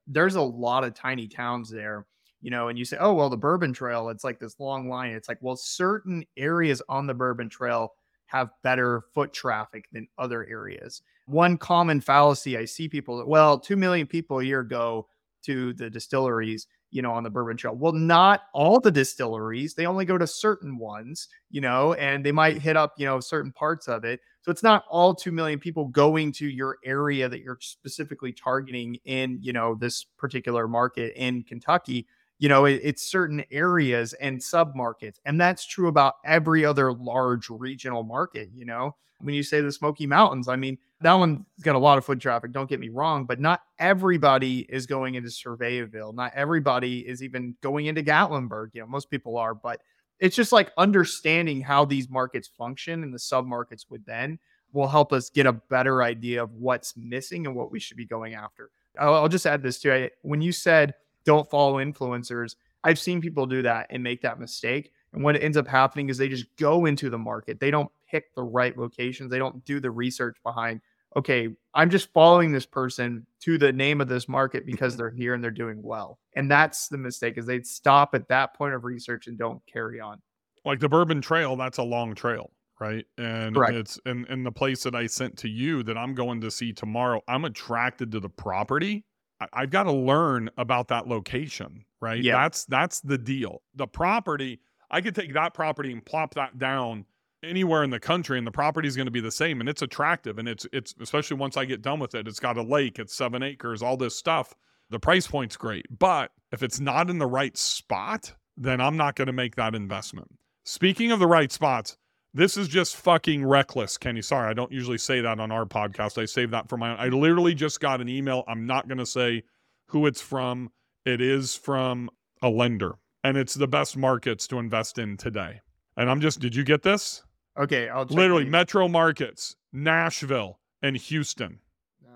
There's 0.06 0.36
a 0.36 0.42
lot 0.42 0.84
of 0.84 0.94
tiny 0.94 1.26
towns 1.26 1.70
there, 1.70 2.06
you 2.40 2.50
know, 2.50 2.68
and 2.68 2.78
you 2.78 2.84
say, 2.84 2.96
oh, 3.00 3.12
well, 3.14 3.28
the 3.28 3.36
Bourbon 3.36 3.72
Trail, 3.72 4.08
it's 4.10 4.22
like 4.24 4.38
this 4.38 4.60
long 4.60 4.88
line. 4.88 5.12
It's 5.12 5.28
like, 5.28 5.38
well, 5.40 5.56
certain 5.56 6.24
areas 6.36 6.80
on 6.88 7.06
the 7.06 7.14
Bourbon 7.14 7.48
Trail 7.48 7.92
have 8.26 8.50
better 8.62 9.02
foot 9.14 9.32
traffic 9.32 9.86
than 9.92 10.06
other 10.18 10.46
areas. 10.46 11.02
One 11.26 11.58
common 11.58 12.00
fallacy 12.00 12.56
I 12.56 12.64
see 12.66 12.88
people, 12.88 13.24
well, 13.26 13.58
2 13.58 13.76
million 13.76 14.06
people 14.06 14.38
a 14.38 14.44
year 14.44 14.62
go 14.62 15.08
to 15.44 15.72
the 15.74 15.90
distilleries, 15.90 16.66
you 16.90 17.02
know, 17.02 17.12
on 17.12 17.24
the 17.24 17.30
Bourbon 17.30 17.56
Trail. 17.56 17.74
Well, 17.74 17.92
not 17.92 18.42
all 18.54 18.78
the 18.80 18.92
distilleries. 18.92 19.74
They 19.74 19.86
only 19.86 20.04
go 20.04 20.18
to 20.18 20.26
certain 20.26 20.78
ones, 20.78 21.28
you 21.50 21.60
know, 21.60 21.94
and 21.94 22.24
they 22.24 22.32
might 22.32 22.58
hit 22.58 22.76
up, 22.76 22.94
you 22.96 23.06
know, 23.06 23.18
certain 23.20 23.52
parts 23.52 23.88
of 23.88 24.04
it. 24.04 24.20
So 24.42 24.52
it's 24.52 24.62
not 24.62 24.84
all 24.88 25.14
2 25.14 25.32
million 25.32 25.58
people 25.58 25.86
going 25.86 26.30
to 26.32 26.46
your 26.48 26.78
area 26.84 27.28
that 27.28 27.40
you're 27.40 27.58
specifically 27.60 28.32
targeting 28.32 28.96
in, 29.04 29.38
you 29.42 29.52
know, 29.52 29.74
this 29.74 30.04
particular 30.04 30.68
market 30.68 31.12
in 31.16 31.42
Kentucky. 31.42 32.06
You 32.38 32.48
know, 32.48 32.64
it, 32.66 32.80
it's 32.82 33.10
certain 33.10 33.44
areas 33.50 34.12
and 34.14 34.38
submarkets. 34.38 35.16
And 35.24 35.40
that's 35.40 35.64
true 35.66 35.88
about 35.88 36.14
every 36.24 36.64
other 36.64 36.92
large 36.92 37.48
regional 37.48 38.02
market. 38.02 38.50
You 38.54 38.66
know, 38.66 38.94
when 39.20 39.34
you 39.34 39.42
say 39.42 39.60
the 39.60 39.72
Smoky 39.72 40.06
Mountains, 40.06 40.48
I 40.48 40.56
mean, 40.56 40.78
that 41.00 41.14
one's 41.14 41.44
got 41.62 41.74
a 41.74 41.78
lot 41.78 41.98
of 41.98 42.04
foot 42.04 42.20
traffic, 42.20 42.52
don't 42.52 42.68
get 42.68 42.80
me 42.80 42.88
wrong, 42.88 43.24
but 43.24 43.40
not 43.40 43.62
everybody 43.78 44.60
is 44.68 44.86
going 44.86 45.14
into 45.14 45.28
Sevierville. 45.28 46.14
Not 46.14 46.32
everybody 46.34 47.00
is 47.00 47.22
even 47.22 47.54
going 47.62 47.86
into 47.86 48.02
Gatlinburg. 48.02 48.70
You 48.72 48.82
know, 48.82 48.86
most 48.86 49.10
people 49.10 49.36
are, 49.36 49.54
but 49.54 49.80
it's 50.20 50.36
just 50.36 50.52
like 50.52 50.72
understanding 50.78 51.60
how 51.60 51.84
these 51.84 52.08
markets 52.08 52.48
function 52.48 53.02
and 53.02 53.12
the 53.12 53.18
submarkets 53.18 53.84
within 53.90 54.38
will 54.72 54.88
help 54.88 55.12
us 55.12 55.30
get 55.30 55.46
a 55.46 55.52
better 55.52 56.02
idea 56.02 56.42
of 56.42 56.52
what's 56.52 56.96
missing 56.96 57.46
and 57.46 57.54
what 57.54 57.70
we 57.70 57.78
should 57.78 57.96
be 57.96 58.06
going 58.06 58.34
after. 58.34 58.70
I'll, 58.98 59.14
I'll 59.14 59.28
just 59.28 59.46
add 59.46 59.62
this 59.62 59.78
too 59.80 59.90
it. 59.90 60.12
When 60.22 60.40
you 60.40 60.52
said 60.52 60.94
don't 61.26 61.48
follow 61.50 61.74
influencers, 61.74 62.56
I've 62.84 62.98
seen 62.98 63.20
people 63.20 63.46
do 63.46 63.62
that 63.62 63.88
and 63.90 64.02
make 64.02 64.22
that 64.22 64.40
mistake. 64.40 64.92
And 65.12 65.22
what 65.22 65.40
ends 65.42 65.56
up 65.56 65.66
happening 65.66 66.08
is 66.08 66.16
they 66.16 66.28
just 66.28 66.46
go 66.56 66.86
into 66.86 67.10
the 67.10 67.18
market. 67.18 67.60
They 67.60 67.70
don't 67.70 67.90
pick 68.08 68.34
the 68.34 68.42
right 68.42 68.76
locations. 68.78 69.30
They 69.30 69.38
don't 69.38 69.64
do 69.64 69.80
the 69.80 69.90
research 69.90 70.36
behind, 70.44 70.80
okay, 71.16 71.48
I'm 71.74 71.90
just 71.90 72.12
following 72.12 72.52
this 72.52 72.64
person 72.64 73.26
to 73.40 73.58
the 73.58 73.72
name 73.72 74.00
of 74.00 74.08
this 74.08 74.28
market 74.28 74.64
because 74.64 74.96
they're 74.96 75.10
here 75.10 75.34
and 75.34 75.42
they're 75.42 75.50
doing 75.50 75.82
well. 75.82 76.18
And 76.34 76.50
that's 76.50 76.88
the 76.88 76.98
mistake 76.98 77.38
is 77.38 77.46
they'd 77.46 77.66
stop 77.66 78.14
at 78.14 78.28
that 78.28 78.54
point 78.54 78.74
of 78.74 78.84
research 78.84 79.26
and 79.26 79.36
don't 79.36 79.60
carry 79.66 80.00
on. 80.00 80.22
Like 80.64 80.80
the 80.80 80.88
Bourbon 80.88 81.20
Trail, 81.20 81.56
that's 81.56 81.78
a 81.78 81.82
long 81.82 82.14
trail 82.14 82.50
right? 82.78 83.06
And 83.16 83.54
Correct. 83.54 83.74
it's 83.74 84.00
in 84.06 84.26
in 84.26 84.44
the 84.44 84.52
place 84.52 84.82
that 84.82 84.94
I 84.94 85.06
sent 85.06 85.36
to 85.38 85.48
you 85.48 85.82
that 85.84 85.96
I'm 85.96 86.14
going 86.14 86.40
to 86.42 86.50
see 86.50 86.72
tomorrow. 86.72 87.22
I'm 87.26 87.44
attracted 87.44 88.12
to 88.12 88.20
the 88.20 88.28
property. 88.28 89.04
I've 89.52 89.70
got 89.70 89.84
to 89.84 89.92
learn 89.92 90.50
about 90.56 90.88
that 90.88 91.06
location, 91.08 91.84
right? 92.00 92.22
Yeah. 92.22 92.42
That's 92.42 92.64
that's 92.64 93.00
the 93.00 93.18
deal. 93.18 93.62
The 93.74 93.86
property, 93.86 94.60
I 94.90 95.00
could 95.00 95.14
take 95.14 95.34
that 95.34 95.54
property 95.54 95.92
and 95.92 96.04
plop 96.04 96.34
that 96.34 96.58
down 96.58 97.04
anywhere 97.42 97.84
in 97.84 97.90
the 97.90 98.00
country 98.00 98.38
and 98.38 98.46
the 98.46 98.52
property 98.52 98.88
is 98.88 98.96
going 98.96 99.06
to 99.06 99.12
be 99.12 99.20
the 99.20 99.30
same 99.30 99.60
and 99.60 99.68
it's 99.68 99.82
attractive 99.82 100.38
and 100.38 100.48
it's 100.48 100.66
it's 100.72 100.94
especially 101.00 101.36
once 101.36 101.56
I 101.56 101.64
get 101.64 101.82
done 101.82 102.00
with 102.00 102.14
it. 102.14 102.26
It's 102.26 102.40
got 102.40 102.56
a 102.56 102.62
lake, 102.62 102.98
it's 102.98 103.14
7 103.14 103.42
acres, 103.42 103.82
all 103.82 103.96
this 103.96 104.16
stuff. 104.16 104.54
The 104.90 105.00
price 105.00 105.26
point's 105.26 105.56
great. 105.56 105.86
But 105.98 106.30
if 106.52 106.62
it's 106.62 106.80
not 106.80 107.10
in 107.10 107.18
the 107.18 107.26
right 107.26 107.56
spot, 107.56 108.32
then 108.56 108.80
I'm 108.80 108.96
not 108.96 109.16
going 109.16 109.26
to 109.26 109.32
make 109.32 109.56
that 109.56 109.74
investment. 109.74 110.28
Speaking 110.64 111.12
of 111.12 111.18
the 111.18 111.26
right 111.26 111.52
spots, 111.52 111.96
this 112.36 112.56
is 112.56 112.68
just 112.68 112.96
fucking 112.96 113.44
reckless, 113.44 113.96
Kenny. 113.96 114.22
Sorry, 114.22 114.48
I 114.48 114.52
don't 114.52 114.70
usually 114.70 114.98
say 114.98 115.20
that 115.22 115.40
on 115.40 115.50
our 115.50 115.64
podcast. 115.64 116.20
I 116.20 116.26
save 116.26 116.50
that 116.50 116.68
for 116.68 116.76
my 116.76 116.90
own. 116.92 116.96
I 116.98 117.08
literally 117.08 117.54
just 117.54 117.80
got 117.80 118.00
an 118.00 118.08
email. 118.08 118.44
I'm 118.46 118.66
not 118.66 118.88
going 118.88 118.98
to 118.98 119.06
say 119.06 119.42
who 119.88 120.06
it's 120.06 120.20
from. 120.20 120.70
It 121.04 121.20
is 121.20 121.54
from 121.54 122.10
a 122.42 122.48
lender, 122.50 122.96
and 123.24 123.36
it's 123.36 123.54
the 123.54 123.66
best 123.68 123.96
markets 123.96 124.46
to 124.48 124.58
invest 124.58 124.98
in 124.98 125.16
today. 125.16 125.60
And 125.96 126.10
I'm 126.10 126.20
just, 126.20 126.40
did 126.40 126.54
you 126.54 126.62
get 126.64 126.82
this? 126.82 127.22
Okay, 127.58 127.88
I'll 127.88 128.04
Literally, 128.04 128.44
these. 128.44 128.52
metro 128.52 128.86
markets, 128.86 129.56
Nashville 129.72 130.58
and 130.82 130.96
Houston, 130.96 131.60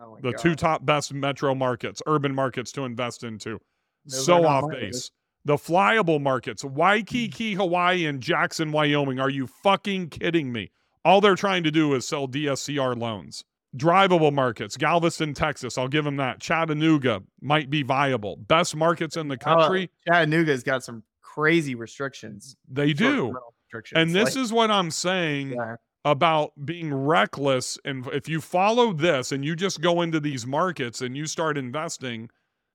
Oh 0.02 0.18
the 0.20 0.32
God. 0.32 0.40
two 0.40 0.54
top 0.54 0.84
best 0.84 1.14
metro 1.14 1.54
markets, 1.54 2.02
urban 2.06 2.34
markets 2.34 2.72
to 2.72 2.84
invest 2.84 3.22
into. 3.24 3.58
Those 4.06 4.26
so 4.26 4.44
off 4.44 4.64
my 4.64 4.74
base. 4.74 5.10
The 5.44 5.56
flyable 5.56 6.20
markets, 6.20 6.62
Waikiki, 6.64 7.54
Hawaii, 7.54 8.04
and 8.06 8.20
Jackson, 8.20 8.72
Wyoming. 8.72 9.18
Are 9.18 9.30
you 9.30 9.46
fucking 9.46 10.10
kidding 10.10 10.52
me? 10.52 10.70
All 11.04 11.20
they're 11.22 11.34
trying 11.34 11.62
to 11.64 11.70
do 11.70 11.94
is 11.94 12.06
sell 12.06 12.28
DSCR 12.28 12.94
loans. 12.98 13.44
Drivable 13.76 14.32
markets, 14.32 14.76
Galveston, 14.76 15.32
Texas. 15.32 15.78
I'll 15.78 15.88
give 15.88 16.04
them 16.04 16.16
that. 16.16 16.40
Chattanooga 16.40 17.22
might 17.40 17.70
be 17.70 17.82
viable. 17.82 18.36
Best 18.36 18.74
markets 18.76 19.16
in 19.16 19.28
the 19.28 19.38
Uh, 19.40 19.56
country. 19.56 19.90
Chattanooga's 20.06 20.62
got 20.62 20.82
some 20.84 21.04
crazy 21.22 21.74
restrictions. 21.74 22.56
They 22.68 22.92
do. 22.92 23.34
restrictions. 23.72 23.98
And 24.00 24.14
this 24.14 24.34
Like, 24.34 24.44
is 24.44 24.52
what 24.52 24.70
I'm 24.72 24.90
saying 24.90 25.52
yeah. 25.52 25.76
about 26.04 26.52
being 26.66 26.92
reckless. 26.92 27.78
And 27.84 28.06
if 28.08 28.28
you 28.28 28.40
follow 28.40 28.92
this 28.92 29.30
and 29.32 29.44
you 29.44 29.54
just 29.54 29.80
go 29.80 30.02
into 30.02 30.18
these 30.20 30.44
markets 30.46 31.00
and 31.00 31.16
you 31.16 31.26
start 31.26 31.56
investing 31.56 32.28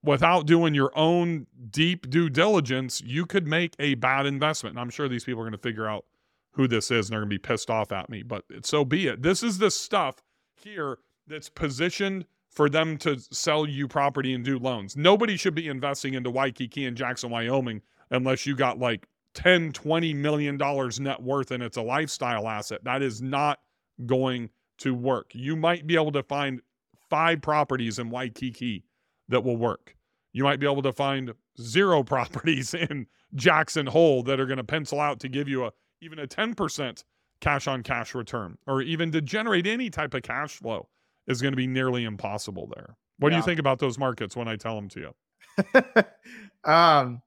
without 0.06 0.46
doing 0.46 0.74
your 0.74 0.92
own 0.96 1.48
deep 1.70 2.10
due 2.10 2.30
diligence, 2.30 3.02
you 3.02 3.26
could 3.26 3.48
make 3.48 3.74
a 3.80 3.96
bad 3.96 4.26
investment. 4.26 4.76
And 4.76 4.80
I'm 4.80 4.90
sure 4.90 5.08
these 5.08 5.24
people 5.24 5.42
are 5.42 5.46
going 5.46 5.54
to 5.54 5.58
figure 5.58 5.88
out 5.88 6.06
who 6.52 6.68
this 6.68 6.92
is 6.92 7.08
and 7.08 7.14
they're 7.14 7.20
going 7.22 7.30
to 7.30 7.34
be 7.34 7.38
pissed 7.38 7.70
off 7.70 7.92
at 7.92 8.10
me, 8.10 8.24
but 8.24 8.46
so 8.62 8.86
be 8.86 9.08
it. 9.08 9.22
This 9.22 9.44
is 9.44 9.58
the 9.58 9.70
stuff 9.70 10.24
here 10.56 11.00
that's 11.28 11.50
positioned 11.50 12.26
for 12.50 12.70
them 12.70 12.98
to 12.98 13.20
sell 13.32 13.68
you 13.68 13.88
property 13.88 14.34
and 14.34 14.46
do 14.46 14.58
loans. 14.58 14.96
Nobody 14.96 15.36
should 15.36 15.56
be 15.56 15.68
investing 15.68 16.14
into 16.14 16.32
Waikiki 16.32 16.86
and 16.86 16.96
Jackson, 16.96 17.30
Wyoming, 17.30 17.82
unless 18.10 18.46
you 18.46 18.56
got 18.56 18.80
like 18.80 19.08
10, 19.34 19.74
20 19.74 20.14
million 20.14 20.56
dollars 20.58 21.00
net 21.00 21.22
worth 21.22 21.52
and 21.52 21.62
it's 21.62 21.76
a 21.76 21.82
lifestyle 21.82 22.48
asset. 22.48 22.84
That 22.86 23.02
is 23.02 23.22
not 23.22 23.60
going 24.06 24.50
to 24.78 24.94
work. 24.94 25.32
You 25.34 25.58
might 25.58 25.86
be 25.86 25.96
able 25.96 26.14
to 26.14 26.24
find 26.24 26.62
five 27.10 27.42
properties 27.42 28.00
in 28.00 28.10
Waikiki 28.10 28.86
that 29.30 29.44
will 29.44 29.58
work. 29.58 29.96
You 30.34 30.44
might 30.44 30.60
be 30.60 30.66
able 30.66 30.82
to 30.82 30.92
find 30.92 31.34
zero 31.60 32.04
properties 32.14 32.74
in 32.74 33.08
Jackson 33.36 33.88
Hole 33.88 34.24
that 34.24 34.40
are 34.40 34.46
going 34.46 34.58
to 34.58 34.64
pencil 34.64 35.00
out 35.00 35.20
to 35.22 35.30
give 35.30 35.48
you 35.48 35.66
a 35.66 35.72
even 36.02 36.20
a 36.20 36.28
10% 36.28 37.04
cash 37.42 37.68
on 37.68 37.82
cash 37.82 38.14
return 38.14 38.58
or 38.68 38.82
even 38.82 39.12
to 39.12 39.22
generate 39.22 39.66
any 39.66 39.90
type 39.90 40.14
of 40.14 40.22
cash 40.24 40.58
flow 40.58 40.88
is 41.28 41.42
going 41.42 41.52
to 41.52 41.58
be 41.58 41.68
nearly 41.68 42.04
impossible 42.04 42.70
there. 42.76 42.96
What 43.20 43.30
do 43.30 43.38
you 43.38 43.42
think 43.42 43.60
about 43.60 43.80
those 43.80 43.98
markets 43.98 44.36
when 44.36 44.48
I 44.48 44.58
tell 44.58 44.76
them 44.76 44.90
to 44.90 45.00
you? 45.00 45.14
um, 46.70 47.22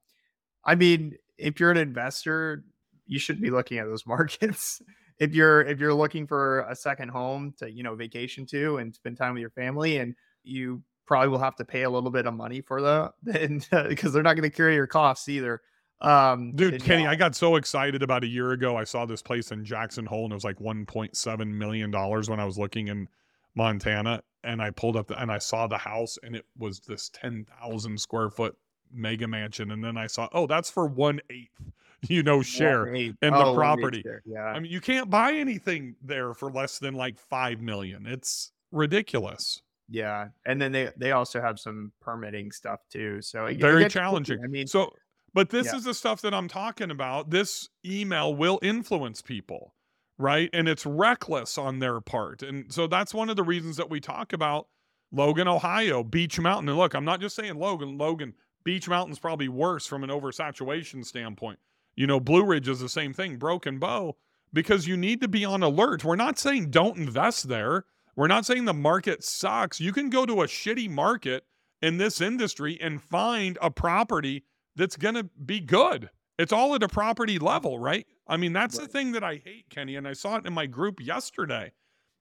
I 0.64 0.74
mean, 0.74 1.16
if 1.38 1.58
you're 1.58 1.70
an 1.70 1.78
investor, 1.78 2.64
you 3.06 3.18
shouldn't 3.18 3.42
be 3.42 3.50
looking 3.50 3.78
at 3.78 3.86
those 3.86 4.06
markets. 4.06 4.82
if 5.18 5.34
you're 5.34 5.62
if 5.62 5.80
you're 5.80 5.94
looking 5.94 6.26
for 6.26 6.60
a 6.68 6.76
second 6.76 7.08
home 7.08 7.54
to 7.58 7.70
you 7.70 7.82
know 7.82 7.94
vacation 7.94 8.46
to 8.46 8.76
and 8.76 8.94
spend 8.94 9.16
time 9.16 9.32
with 9.34 9.40
your 9.40 9.50
family, 9.50 9.96
and 9.96 10.14
you 10.44 10.82
probably 11.08 11.30
will 11.30 11.38
have 11.40 11.56
to 11.56 11.64
pay 11.64 11.82
a 11.82 11.90
little 11.90 12.10
bit 12.10 12.26
of 12.26 12.34
money 12.34 12.60
for 12.60 12.80
that 12.82 13.14
then 13.22 13.62
because 13.88 14.12
they're 14.12 14.22
not 14.22 14.36
going 14.36 14.48
to 14.48 14.54
carry 14.56 14.74
your 14.74 14.86
costs 14.86 15.28
either. 15.28 15.62
Um, 16.00 16.52
Dude, 16.54 16.80
Kenny, 16.80 17.02
yeah. 17.02 17.10
I 17.10 17.16
got 17.16 17.34
so 17.34 17.56
excited 17.56 18.04
about 18.04 18.22
a 18.22 18.28
year 18.28 18.52
ago. 18.52 18.76
I 18.76 18.84
saw 18.84 19.04
this 19.04 19.22
place 19.22 19.50
in 19.50 19.64
Jackson 19.64 20.06
Hole 20.06 20.24
and 20.24 20.32
it 20.32 20.36
was 20.36 20.44
like 20.44 20.58
$1.7 20.60 21.48
million 21.48 21.90
when 21.90 22.38
I 22.38 22.44
was 22.44 22.56
looking 22.56 22.86
in 22.86 23.08
Montana. 23.56 24.22
And 24.44 24.62
I 24.62 24.70
pulled 24.70 24.94
up 24.96 25.08
the, 25.08 25.20
and 25.20 25.32
I 25.32 25.38
saw 25.38 25.66
the 25.66 25.78
house 25.78 26.16
and 26.22 26.36
it 26.36 26.44
was 26.56 26.78
this 26.80 27.08
10,000 27.08 27.98
square 28.00 28.30
foot 28.30 28.56
mega 28.92 29.26
mansion. 29.26 29.72
And 29.72 29.82
then 29.82 29.96
I 29.96 30.06
saw, 30.06 30.28
oh, 30.32 30.46
that's 30.46 30.70
for 30.70 30.86
one 30.86 31.20
eighth, 31.30 31.60
you 32.08 32.22
know, 32.22 32.42
share. 32.42 32.86
In 32.86 33.16
the 33.20 33.32
Oh, 33.32 33.50
eighth 33.50 33.56
property. 33.56 34.04
Yeah. 34.24 34.44
I 34.44 34.60
mean, 34.60 34.70
you 34.70 34.80
can't 34.80 35.10
buy 35.10 35.32
anything 35.32 35.96
there 36.00 36.32
for 36.32 36.52
less 36.52 36.78
than 36.78 36.94
like 36.94 37.18
5 37.18 37.60
million. 37.60 38.06
It's 38.06 38.52
ridiculous. 38.70 39.62
Yeah, 39.88 40.28
and 40.44 40.60
then 40.60 40.72
they 40.72 40.90
they 40.96 41.12
also 41.12 41.40
have 41.40 41.58
some 41.58 41.92
permitting 42.00 42.52
stuff 42.52 42.80
too. 42.90 43.22
So 43.22 43.46
it, 43.46 43.52
it 43.52 43.60
Very 43.60 43.82
tricky. 43.82 43.94
challenging. 43.94 44.40
I 44.44 44.46
mean, 44.46 44.66
so, 44.66 44.92
but 45.34 45.48
this 45.50 45.66
Yeah. 45.66 45.76
is 45.76 45.84
the 45.84 45.94
stuff 45.94 46.20
that 46.22 46.34
I'm 46.34 46.48
talking 46.48 46.90
about. 46.90 47.30
This 47.30 47.68
email 47.86 48.34
will 48.34 48.58
influence 48.62 49.22
people, 49.22 49.74
right? 50.18 50.50
And 50.52 50.68
it's 50.68 50.84
reckless 50.84 51.56
on 51.56 51.78
their 51.78 52.00
part. 52.00 52.42
And 52.42 52.70
so 52.72 52.86
that's 52.86 53.14
one 53.14 53.30
of 53.30 53.36
the 53.36 53.42
reasons 53.44 53.76
that 53.78 53.88
we 53.88 53.98
talk 54.00 54.32
about 54.34 54.68
Logan, 55.10 55.48
Ohio, 55.48 56.04
Beech 56.04 56.38
Mountain. 56.38 56.68
And 56.68 56.76
look, 56.76 56.94
I'm 56.94 57.04
not 57.06 57.20
just 57.20 57.34
saying 57.34 57.54
Logan, 57.58 57.96
Logan, 57.96 58.34
Beech 58.64 58.88
Mountain's 58.90 59.18
probably 59.18 59.48
worse 59.48 59.86
from 59.86 60.04
an 60.04 60.10
oversaturation 60.10 61.02
standpoint. 61.04 61.58
You 61.96 62.06
know, 62.06 62.20
Blue 62.20 62.44
Ridge 62.44 62.68
is 62.68 62.80
the 62.80 62.88
same 62.90 63.14
thing, 63.14 63.38
Broken 63.38 63.78
Bow, 63.78 64.16
because 64.52 64.86
you 64.86 64.98
need 64.98 65.22
to 65.22 65.28
be 65.28 65.46
on 65.46 65.62
alert. 65.62 66.04
We're 66.04 66.16
not 66.16 66.38
saying 66.38 66.70
don't 66.70 66.98
invest 66.98 67.48
there. 67.48 67.86
We're 68.18 68.26
not 68.26 68.44
saying 68.44 68.64
the 68.64 68.74
market 68.74 69.22
sucks. 69.22 69.78
You 69.78 69.92
can 69.92 70.10
go 70.10 70.26
to 70.26 70.42
a 70.42 70.48
shitty 70.48 70.90
market 70.90 71.44
in 71.80 71.98
this 71.98 72.20
industry 72.20 72.76
and 72.80 73.00
find 73.00 73.56
a 73.62 73.70
property 73.70 74.42
that's 74.74 74.96
going 74.96 75.14
to 75.14 75.22
be 75.22 75.60
good. 75.60 76.10
It's 76.36 76.52
all 76.52 76.74
at 76.74 76.82
a 76.82 76.88
property 76.88 77.38
level, 77.38 77.78
right? 77.78 78.08
I 78.26 78.36
mean, 78.36 78.52
that's 78.52 78.76
the 78.76 78.88
thing 78.88 79.12
that 79.12 79.22
I 79.22 79.40
hate, 79.44 79.70
Kenny. 79.70 79.94
And 79.94 80.08
I 80.08 80.14
saw 80.14 80.34
it 80.34 80.46
in 80.46 80.52
my 80.52 80.66
group 80.66 81.00
yesterday. 81.00 81.70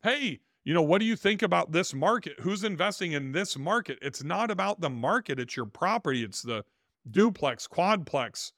Hey, 0.04 0.42
you 0.64 0.72
know, 0.72 0.84
what 0.84 1.00
do 1.00 1.06
you 1.06 1.16
think 1.16 1.42
about 1.42 1.72
this 1.72 1.96
market? 1.96 2.42
Who's 2.42 2.64
investing 2.64 3.14
in 3.14 3.32
this 3.32 3.58
market? 3.58 3.98
It's 4.00 4.24
not 4.24 4.52
about 4.52 4.80
the 4.80 4.92
market, 4.92 5.40
it's 5.40 5.58
your 5.58 5.66
property. 5.66 6.24
It's 6.24 6.44
the 6.44 6.64
duplex, 7.10 7.68
quadplex, 7.68 8.52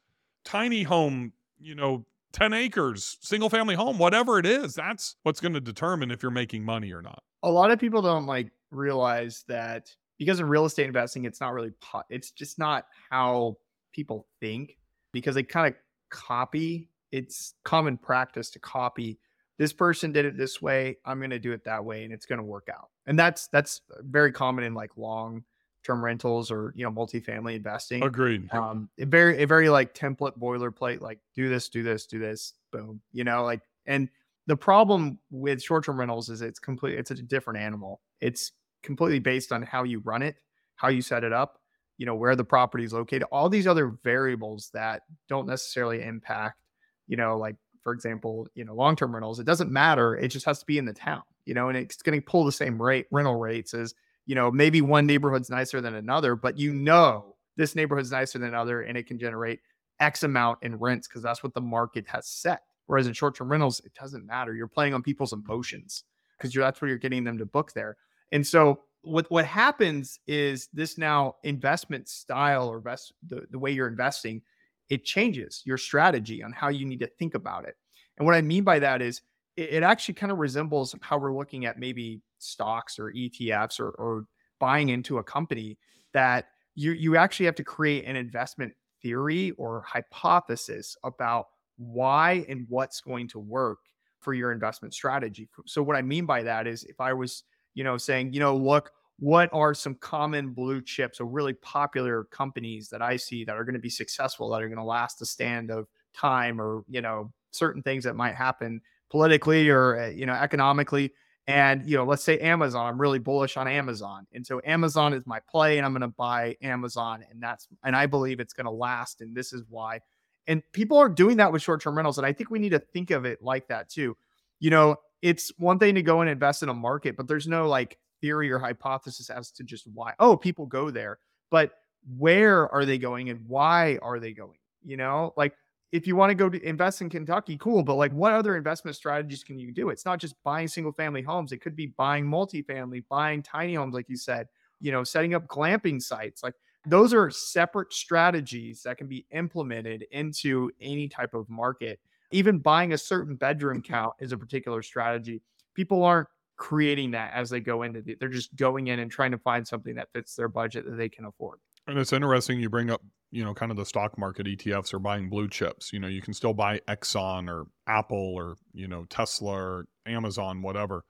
tiny 0.44 0.84
home, 0.84 1.32
you 1.58 1.76
know, 1.76 2.06
10 2.34 2.52
acres, 2.52 3.18
single 3.22 3.50
family 3.50 3.76
home, 3.76 3.98
whatever 3.98 4.40
it 4.40 4.46
is. 4.46 4.76
That's 4.76 5.16
what's 5.24 5.40
going 5.40 5.54
to 5.54 5.62
determine 5.62 6.12
if 6.12 6.22
you're 6.22 6.32
making 6.32 6.66
money 6.66 6.92
or 6.92 7.02
not. 7.02 7.24
A 7.44 7.50
lot 7.50 7.72
of 7.72 7.80
people 7.80 8.02
don't 8.02 8.26
like 8.26 8.52
realize 8.72 9.44
that 9.48 9.94
because 10.18 10.40
in 10.40 10.48
real 10.48 10.66
estate 10.66 10.86
investing, 10.86 11.26
it's 11.26 11.40
not 11.40 11.54
really 11.54 11.72
po- 11.82 12.04
it's 12.10 12.32
just 12.32 12.60
not 12.60 12.86
how 13.10 13.58
people 13.94 14.28
think 14.40 14.78
because 15.12 15.36
they 15.36 15.44
kind 15.44 15.68
of 15.68 15.76
copy. 16.10 16.90
It's 17.12 17.56
common 17.64 17.98
practice 17.98 18.50
to 18.52 18.60
copy. 18.60 19.20
This 19.58 19.74
person 19.74 20.12
did 20.12 20.26
it 20.26 20.38
this 20.38 20.62
way. 20.62 20.98
I'm 21.06 21.20
going 21.20 21.32
to 21.32 21.40
do 21.40 21.52
it 21.54 21.64
that 21.66 21.84
way, 21.84 22.04
and 22.04 22.14
it's 22.14 22.26
going 22.26 22.38
to 22.38 22.46
work 22.46 22.68
out. 22.72 22.90
And 23.08 23.18
that's 23.18 23.48
that's 23.48 23.82
very 24.02 24.32
common 24.32 24.64
in 24.64 24.74
like 24.74 24.96
long 24.98 25.44
term 25.86 26.04
rentals 26.04 26.52
or 26.52 26.74
you 26.76 26.86
know 26.86 26.92
multifamily 26.92 27.56
investing. 27.56 28.04
Agreed. 28.04 28.54
Um, 28.54 28.90
a 29.00 29.06
very 29.06 29.42
a 29.42 29.48
very 29.48 29.70
like 29.70 29.94
template 29.94 30.38
boilerplate, 30.38 31.02
like 31.02 31.20
do 31.36 31.50
this, 31.50 31.70
do 31.70 31.84
this, 31.84 32.06
do 32.06 32.20
this, 32.20 32.54
boom. 32.72 33.02
You 33.12 33.24
know, 33.24 33.44
like 33.44 33.62
and 33.86 34.10
the 34.50 34.58
problem 34.58 35.20
with 35.30 35.62
short 35.62 35.86
term 35.86 36.00
rentals 36.00 36.28
is 36.28 36.42
it's 36.42 36.58
complete. 36.58 36.98
It's 36.98 37.12
a 37.12 37.16
different 37.16 37.60
animal. 37.60 38.02
It's 38.20 38.54
completely 38.82 39.20
based 39.20 39.52
on 39.52 39.62
how 39.62 39.84
you 39.84 40.00
run 40.00 40.24
it, 40.24 40.38
how 40.76 40.88
you 40.88 41.04
set 41.04 41.24
it 41.24 41.32
up, 41.32 41.62
you 42.00 42.08
know, 42.08 42.16
where 42.16 42.36
the 42.36 42.44
property 42.44 42.84
is 42.84 42.92
located, 42.92 43.28
all 43.32 43.48
these 43.48 43.68
other 43.68 44.00
variables 44.04 44.72
that 44.74 45.04
don't 45.28 45.46
necessarily 45.46 46.02
impact, 46.02 46.64
you 47.08 47.16
know, 47.16 47.38
like 47.38 47.58
for 47.84 47.94
example, 47.94 48.48
you 48.56 48.66
know, 48.66 48.74
long 48.74 48.96
term 48.96 49.14
rentals. 49.14 49.40
It 49.40 49.46
doesn't 49.46 49.72
matter. 49.72 50.18
It 50.18 50.30
just 50.30 50.48
has 50.48 50.58
to 50.62 50.66
be 50.66 50.80
in 50.80 50.86
the 50.86 50.94
town, 50.94 51.22
you 51.46 51.54
know, 51.54 51.70
and 51.70 51.78
it's 51.78 52.02
going 52.02 52.20
to 52.20 52.26
pull 52.26 52.44
the 52.44 52.52
same 52.52 52.82
rate 52.82 53.06
rental 53.12 53.36
rates 53.36 53.76
as 53.76 53.94
you 54.26 54.34
know, 54.34 54.50
maybe 54.50 54.82
one 54.82 55.06
neighborhood's 55.06 55.52
nicer 55.52 55.80
than 55.80 55.94
another, 55.94 56.36
but 56.36 56.58
you 56.58 56.74
know 56.74 57.36
this 57.56 57.76
neighborhood's 57.76 58.12
nicer 58.12 58.40
than 58.40 58.48
another 58.48 58.82
and 58.82 58.98
it 58.98 59.06
can 59.06 59.20
generate 59.20 59.60
X 60.00 60.24
amount 60.24 60.58
in 60.64 60.76
rents 60.78 61.08
because 61.08 61.22
that's 61.22 61.44
what 61.44 61.54
the 61.54 61.62
market 61.62 62.08
has 62.08 62.28
set. 62.28 62.64
Whereas 62.90 63.06
in 63.06 63.14
short 63.14 63.36
term 63.36 63.52
rentals, 63.52 63.80
it 63.86 63.94
doesn't 63.94 64.26
matter. 64.26 64.56
You're 64.56 64.66
playing 64.66 64.96
on 64.96 65.04
people's 65.04 65.32
emotions 65.32 66.06
because 66.36 66.52
that's 66.52 66.82
where 66.82 66.90
you're 66.90 66.98
getting 66.98 67.24
them 67.24 67.38
to 67.38 67.46
book 67.46 67.72
there. 67.72 67.98
And 68.32 68.46
so 68.46 68.80
what 69.04 69.30
what 69.30 69.46
happens 69.46 70.20
is 70.26 70.70
this 70.74 70.98
now 70.98 71.36
investment 71.44 72.10
style 72.10 72.68
or 72.68 72.78
invest 72.78 73.14
the, 73.28 73.44
the 73.52 73.60
way 73.60 73.70
you're 73.70 73.88
investing, 73.88 74.42
it 74.90 75.06
changes 75.06 75.62
your 75.66 75.78
strategy 75.78 76.42
on 76.42 76.52
how 76.52 76.70
you 76.70 76.84
need 76.84 77.00
to 77.02 77.06
think 77.20 77.36
about 77.36 77.66
it. 77.66 77.76
And 78.18 78.26
what 78.26 78.34
I 78.34 78.42
mean 78.42 78.64
by 78.64 78.80
that 78.80 79.04
is 79.04 79.22
it, 79.56 79.70
it 79.70 79.84
actually 79.84 80.16
kind 80.16 80.32
of 80.32 80.40
resembles 80.40 80.96
how 81.02 81.20
we're 81.20 81.38
looking 81.38 81.68
at 81.68 81.78
maybe 81.78 82.24
stocks 82.40 82.98
or 82.98 83.14
ETFs 83.14 83.80
or, 83.80 83.92
or 83.92 84.26
buying 84.60 84.90
into 84.90 85.20
a 85.20 85.24
company 85.24 85.78
that 86.14 86.48
you 86.74 86.94
you 86.94 87.18
actually 87.18 87.46
have 87.46 87.56
to 87.56 87.64
create 87.64 88.06
an 88.06 88.16
investment 88.16 88.74
theory 89.04 89.52
or 89.52 89.84
hypothesis 89.88 90.98
about 91.04 91.46
why 91.80 92.46
and 92.48 92.66
what's 92.70 93.02
going 93.02 93.28
to 93.30 93.40
work 93.40 93.80
for 94.20 94.34
your 94.34 94.52
investment 94.52 94.94
strategy. 94.94 95.50
So 95.66 95.82
what 95.82 95.96
I 95.96 96.02
mean 96.02 96.26
by 96.26 96.44
that 96.44 96.68
is 96.68 96.84
if 96.84 97.00
I 97.00 97.14
was, 97.14 97.44
you 97.74 97.84
know, 97.84 97.98
saying, 97.98 98.34
you 98.34 98.40
know, 98.40 98.56
look, 98.56 98.92
what 99.18 99.50
are 99.54 99.74
some 99.74 99.96
common 99.96 100.52
blue 100.52 100.82
chips 100.82 101.20
or 101.20 101.26
really 101.26 101.54
popular 101.54 102.26
companies 102.26 102.90
that 102.90 103.02
I 103.02 103.16
see 103.18 103.44
that 103.46 103.56
are 103.56 103.64
going 103.64 103.74
to 103.74 103.80
be 103.80 103.90
successful 103.90 104.50
that 104.50 104.62
are 104.62 104.68
going 104.68 104.78
to 104.78 104.84
last 104.84 105.20
the 105.20 105.26
stand 105.26 105.72
of 105.72 105.88
time 106.14 106.62
or, 106.62 106.84
you 106.88 107.02
know, 107.02 107.32
certain 107.52 107.82
things 107.82 108.04
that 108.04 108.16
might 108.16 108.36
happen 108.36 108.82
politically 109.10 109.70
or, 109.70 109.98
eh, 109.98 110.10
you 110.10 110.26
know, 110.26 110.34
economically 110.34 111.12
and, 111.50 111.84
you 111.90 111.98
know, 111.98 112.04
let's 112.04 112.24
say 112.24 112.38
Amazon, 112.38 112.86
I'm 112.86 113.02
really 113.02 113.18
bullish 113.18 113.58
on 113.58 113.68
Amazon. 113.68 114.28
And 114.34 114.46
so 114.46 114.62
Amazon 114.66 115.14
is 115.14 115.26
my 115.26 115.40
play 115.50 115.78
and 115.78 115.86
I'm 115.86 115.94
going 115.94 116.02
to 116.02 116.16
buy 116.16 116.56
Amazon 116.62 117.26
and 117.32 117.42
that's 117.42 117.68
and 117.84 117.96
I 117.96 118.06
believe 118.06 118.40
it's 118.40 118.54
going 118.54 118.66
to 118.66 118.72
last 118.72 119.22
and 119.22 119.36
this 119.36 119.52
is 119.52 119.64
why. 119.68 120.00
And 120.50 120.62
people 120.74 120.98
are 120.98 121.08
doing 121.08 121.38
that 121.38 121.54
with 121.54 121.62
short-term 121.62 121.96
rentals 121.96 122.18
and 122.18 122.28
I 122.28 122.34
think 122.34 122.50
we 122.50 122.60
need 122.60 122.72
to 122.72 122.80
think 122.80 123.12
of 123.12 123.24
it 123.24 123.42
like 123.42 123.68
that 123.70 123.88
too. 123.88 124.18
You 124.60 124.72
know, 124.72 124.98
it's 125.22 125.54
one 125.58 125.80
thing 125.80 125.96
to 125.96 126.02
go 126.02 126.20
and 126.20 126.30
invest 126.30 126.64
in 126.64 126.70
a 126.70 126.74
market, 126.74 127.16
but 127.16 127.28
there's 127.28 127.48
no 127.48 127.68
like 127.68 127.98
theory 128.20 128.52
or 128.52 128.60
hypothesis 128.60 129.30
as 129.30 129.52
to 129.52 129.64
just 129.64 129.88
why. 129.94 130.14
Oh, 130.20 130.36
people 130.36 130.66
go 130.66 130.90
there. 130.90 131.20
But 131.52 131.74
where 132.18 132.68
are 132.74 132.84
they 132.84 132.98
going 132.98 133.30
and 133.30 133.48
why 133.48 134.00
are 134.02 134.20
they 134.20 134.34
going? 134.34 134.58
You 134.84 134.98
know, 134.98 135.34
like 135.38 135.54
if 135.92 136.08
you 136.08 136.16
want 136.16 136.30
to 136.30 136.36
go 136.36 136.50
to 136.50 136.62
invest 136.68 137.02
in 137.02 137.10
Kentucky, 137.10 137.58
cool. 137.58 137.84
But 137.84 137.96
like, 137.96 138.12
what 138.12 138.34
other 138.34 138.56
investment 138.56 138.96
strategies 138.96 139.44
can 139.44 139.60
you 139.60 139.72
do? 139.72 139.90
It's 139.90 140.06
not 140.06 140.20
just 140.20 140.36
buying 140.44 140.68
single 140.68 140.94
family 140.94 141.22
homes. 141.22 141.52
It 141.52 141.62
could 141.62 141.76
be 141.76 141.88
buying 141.88 142.26
multifamily, 142.26 143.04
buying 143.10 143.42
tiny 143.42 143.76
homes, 143.76 143.94
like 143.94 144.10
you 144.10 144.18
said, 144.18 144.48
you 144.80 144.92
know, 144.92 145.04
setting 145.04 145.34
up 145.34 145.48
glamping 145.48 146.02
sites. 146.02 146.44
Like, 146.44 146.54
those 146.86 147.14
are 147.14 147.30
separate 147.30 147.94
strategies 147.94 148.84
that 148.84 148.98
can 148.98 149.08
be 149.08 149.26
implemented 149.32 150.06
into 150.12 150.72
any 150.82 151.08
type 151.08 151.34
of 151.34 151.50
market. 151.50 152.00
Even 152.32 152.60
buying 152.60 152.94
a 152.94 152.98
certain 152.98 153.36
bedroom 153.36 153.82
mm-hmm. 153.82 153.94
count 153.94 154.14
is 154.20 154.32
a 154.32 154.38
particular 154.38 154.82
strategy. 154.82 155.42
People 155.74 156.04
aren't 156.04 156.28
creating 156.58 157.12
that 157.12 157.34
as 157.34 157.50
they 157.50 157.60
go 157.60 157.84
into 157.84 158.04
it. 158.06 158.20
They're 158.20 158.30
just 158.30 158.56
going 158.56 158.88
in 158.88 159.00
and 159.00 159.10
trying 159.10 159.32
to 159.32 159.38
find 159.38 159.68
something 159.68 159.96
that 159.96 160.10
fits 160.14 160.36
their 160.36 160.50
budget 160.50 160.86
that 160.86 160.98
they 160.98 161.10
can 161.10 161.26
afford. 161.26 161.60
And 161.88 161.98
it's 161.98 162.14
interesting 162.14 162.60
you 162.60 162.70
bring 162.70 162.92
up 162.92 163.02
you 163.32 163.44
know, 163.44 163.54
kind 163.54 163.72
of 163.72 163.78
the 163.78 163.86
stock 163.86 164.18
market 164.18 164.48
ETFs 164.48 164.94
or 164.94 165.00
buying 165.00 165.30
blue 165.30 165.48
chips. 165.48 165.94
You 165.94 166.00
know, 166.00 166.08
you 166.08 166.22
can 166.22 166.34
still 166.34 166.54
buy 166.54 166.80
Exxon 166.88 167.50
or 167.50 167.66
Apple 167.88 168.34
or, 168.36 168.56
you 168.74 168.88
know, 168.88 169.06
Tesla 169.10 169.54
or 169.54 169.86
Amazon, 170.06 170.62
whatever. 170.62 171.04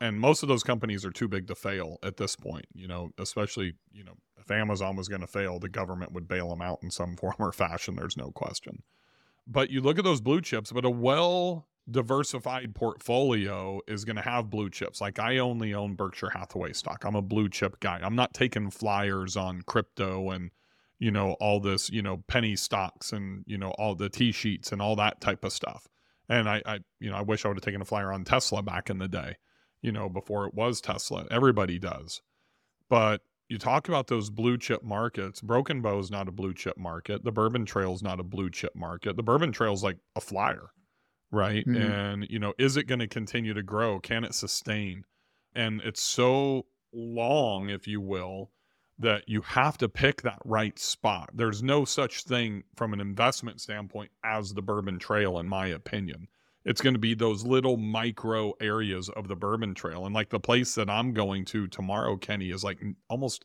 And 0.00 0.18
most 0.18 0.42
of 0.42 0.48
those 0.48 0.62
companies 0.62 1.04
are 1.04 1.10
too 1.10 1.28
big 1.28 1.46
to 1.48 1.54
fail 1.54 1.98
at 2.02 2.16
this 2.16 2.36
point, 2.36 2.66
you 2.74 2.88
know, 2.88 3.10
especially, 3.18 3.74
you 3.92 4.04
know, 4.04 4.14
if 4.38 4.50
Amazon 4.50 4.96
was 4.96 5.08
going 5.08 5.20
to 5.20 5.26
fail, 5.26 5.58
the 5.58 5.68
government 5.68 6.12
would 6.12 6.28
bail 6.28 6.50
them 6.50 6.60
out 6.60 6.80
in 6.82 6.90
some 6.90 7.16
form 7.16 7.36
or 7.38 7.52
fashion. 7.52 7.96
There's 7.96 8.16
no 8.16 8.30
question. 8.30 8.82
But 9.46 9.70
you 9.70 9.80
look 9.80 9.98
at 9.98 10.04
those 10.04 10.20
blue 10.20 10.40
chips, 10.40 10.72
but 10.72 10.84
a 10.84 10.90
well 10.90 11.66
diversified 11.90 12.74
portfolio 12.74 13.80
is 13.86 14.04
going 14.04 14.16
to 14.16 14.22
have 14.22 14.50
blue 14.50 14.70
chips. 14.70 15.00
Like 15.00 15.18
I 15.18 15.38
only 15.38 15.74
own 15.74 15.94
Berkshire 15.94 16.30
Hathaway 16.30 16.72
stock. 16.72 17.04
I'm 17.04 17.14
a 17.14 17.22
blue 17.22 17.48
chip 17.48 17.78
guy. 17.80 18.00
I'm 18.02 18.16
not 18.16 18.32
taking 18.32 18.70
flyers 18.70 19.36
on 19.36 19.62
crypto 19.62 20.30
and, 20.30 20.50
you 20.98 21.10
know, 21.10 21.32
all 21.40 21.60
this, 21.60 21.90
you 21.90 22.00
know, 22.00 22.22
penny 22.26 22.56
stocks 22.56 23.12
and, 23.12 23.44
you 23.46 23.58
know, 23.58 23.70
all 23.72 23.94
the 23.94 24.08
T 24.08 24.32
sheets 24.32 24.72
and 24.72 24.80
all 24.80 24.96
that 24.96 25.20
type 25.20 25.44
of 25.44 25.52
stuff. 25.52 25.86
And 26.28 26.48
I, 26.48 26.62
I, 26.64 26.78
you 27.00 27.10
know, 27.10 27.16
I 27.16 27.22
wish 27.22 27.44
I 27.44 27.48
would 27.48 27.58
have 27.58 27.64
taken 27.64 27.82
a 27.82 27.84
flyer 27.84 28.12
on 28.12 28.24
Tesla 28.24 28.62
back 28.62 28.88
in 28.88 28.98
the 28.98 29.08
day, 29.08 29.36
you 29.84 29.92
know, 29.92 30.08
before 30.08 30.46
it 30.46 30.54
was 30.54 30.80
Tesla. 30.80 31.26
Everybody 31.30 31.78
does. 31.78 32.22
But 32.88 33.20
you 33.50 33.58
talk 33.58 33.86
about 33.86 34.06
those 34.06 34.30
blue 34.30 34.56
chip 34.56 34.82
markets. 34.82 35.42
Broken 35.42 35.82
Bow 35.82 35.98
is 35.98 36.10
not 36.10 36.26
a 36.26 36.32
blue 36.32 36.54
chip 36.54 36.78
market. 36.78 37.22
The 37.22 37.30
Bourbon 37.30 37.66
Trail 37.66 37.92
is 37.92 38.02
not 38.02 38.18
a 38.18 38.24
blue 38.24 38.48
chip 38.48 38.74
market. 38.74 39.16
The 39.16 39.22
Bourbon 39.22 39.52
Trail 39.52 39.74
is 39.74 39.82
like 39.82 39.98
a 40.16 40.22
flyer, 40.22 40.70
right? 41.30 41.66
Mm-hmm. 41.66 41.82
And, 41.82 42.26
you 42.30 42.38
know, 42.38 42.54
is 42.58 42.78
it 42.78 42.84
going 42.84 43.00
to 43.00 43.06
continue 43.06 43.52
to 43.52 43.62
grow? 43.62 44.00
Can 44.00 44.24
it 44.24 44.34
sustain? 44.34 45.04
And 45.54 45.82
it's 45.82 46.02
so 46.02 46.64
long, 46.94 47.68
if 47.68 47.86
you 47.86 48.00
will, 48.00 48.52
that 48.98 49.28
you 49.28 49.42
have 49.42 49.76
to 49.78 49.88
pick 49.90 50.22
that 50.22 50.40
right 50.46 50.78
spot. 50.78 51.28
There's 51.34 51.62
no 51.62 51.84
such 51.84 52.24
thing 52.24 52.62
from 52.74 52.94
an 52.94 53.00
investment 53.02 53.60
standpoint 53.60 54.12
as 54.24 54.54
the 54.54 54.62
Bourbon 54.62 54.98
Trail, 54.98 55.38
in 55.38 55.46
my 55.46 55.66
opinion. 55.66 56.28
It's 56.64 56.80
going 56.80 56.94
to 56.94 57.00
be 57.00 57.14
those 57.14 57.44
little 57.44 57.76
micro 57.76 58.54
areas 58.60 59.08
of 59.10 59.28
the 59.28 59.36
Bourbon 59.36 59.74
Trail. 59.74 60.06
And 60.06 60.14
like 60.14 60.30
the 60.30 60.40
place 60.40 60.74
that 60.76 60.88
I'm 60.88 61.12
going 61.12 61.44
to 61.46 61.66
tomorrow, 61.68 62.16
Kenny, 62.16 62.50
is 62.50 62.64
like 62.64 62.82
almost 63.08 63.44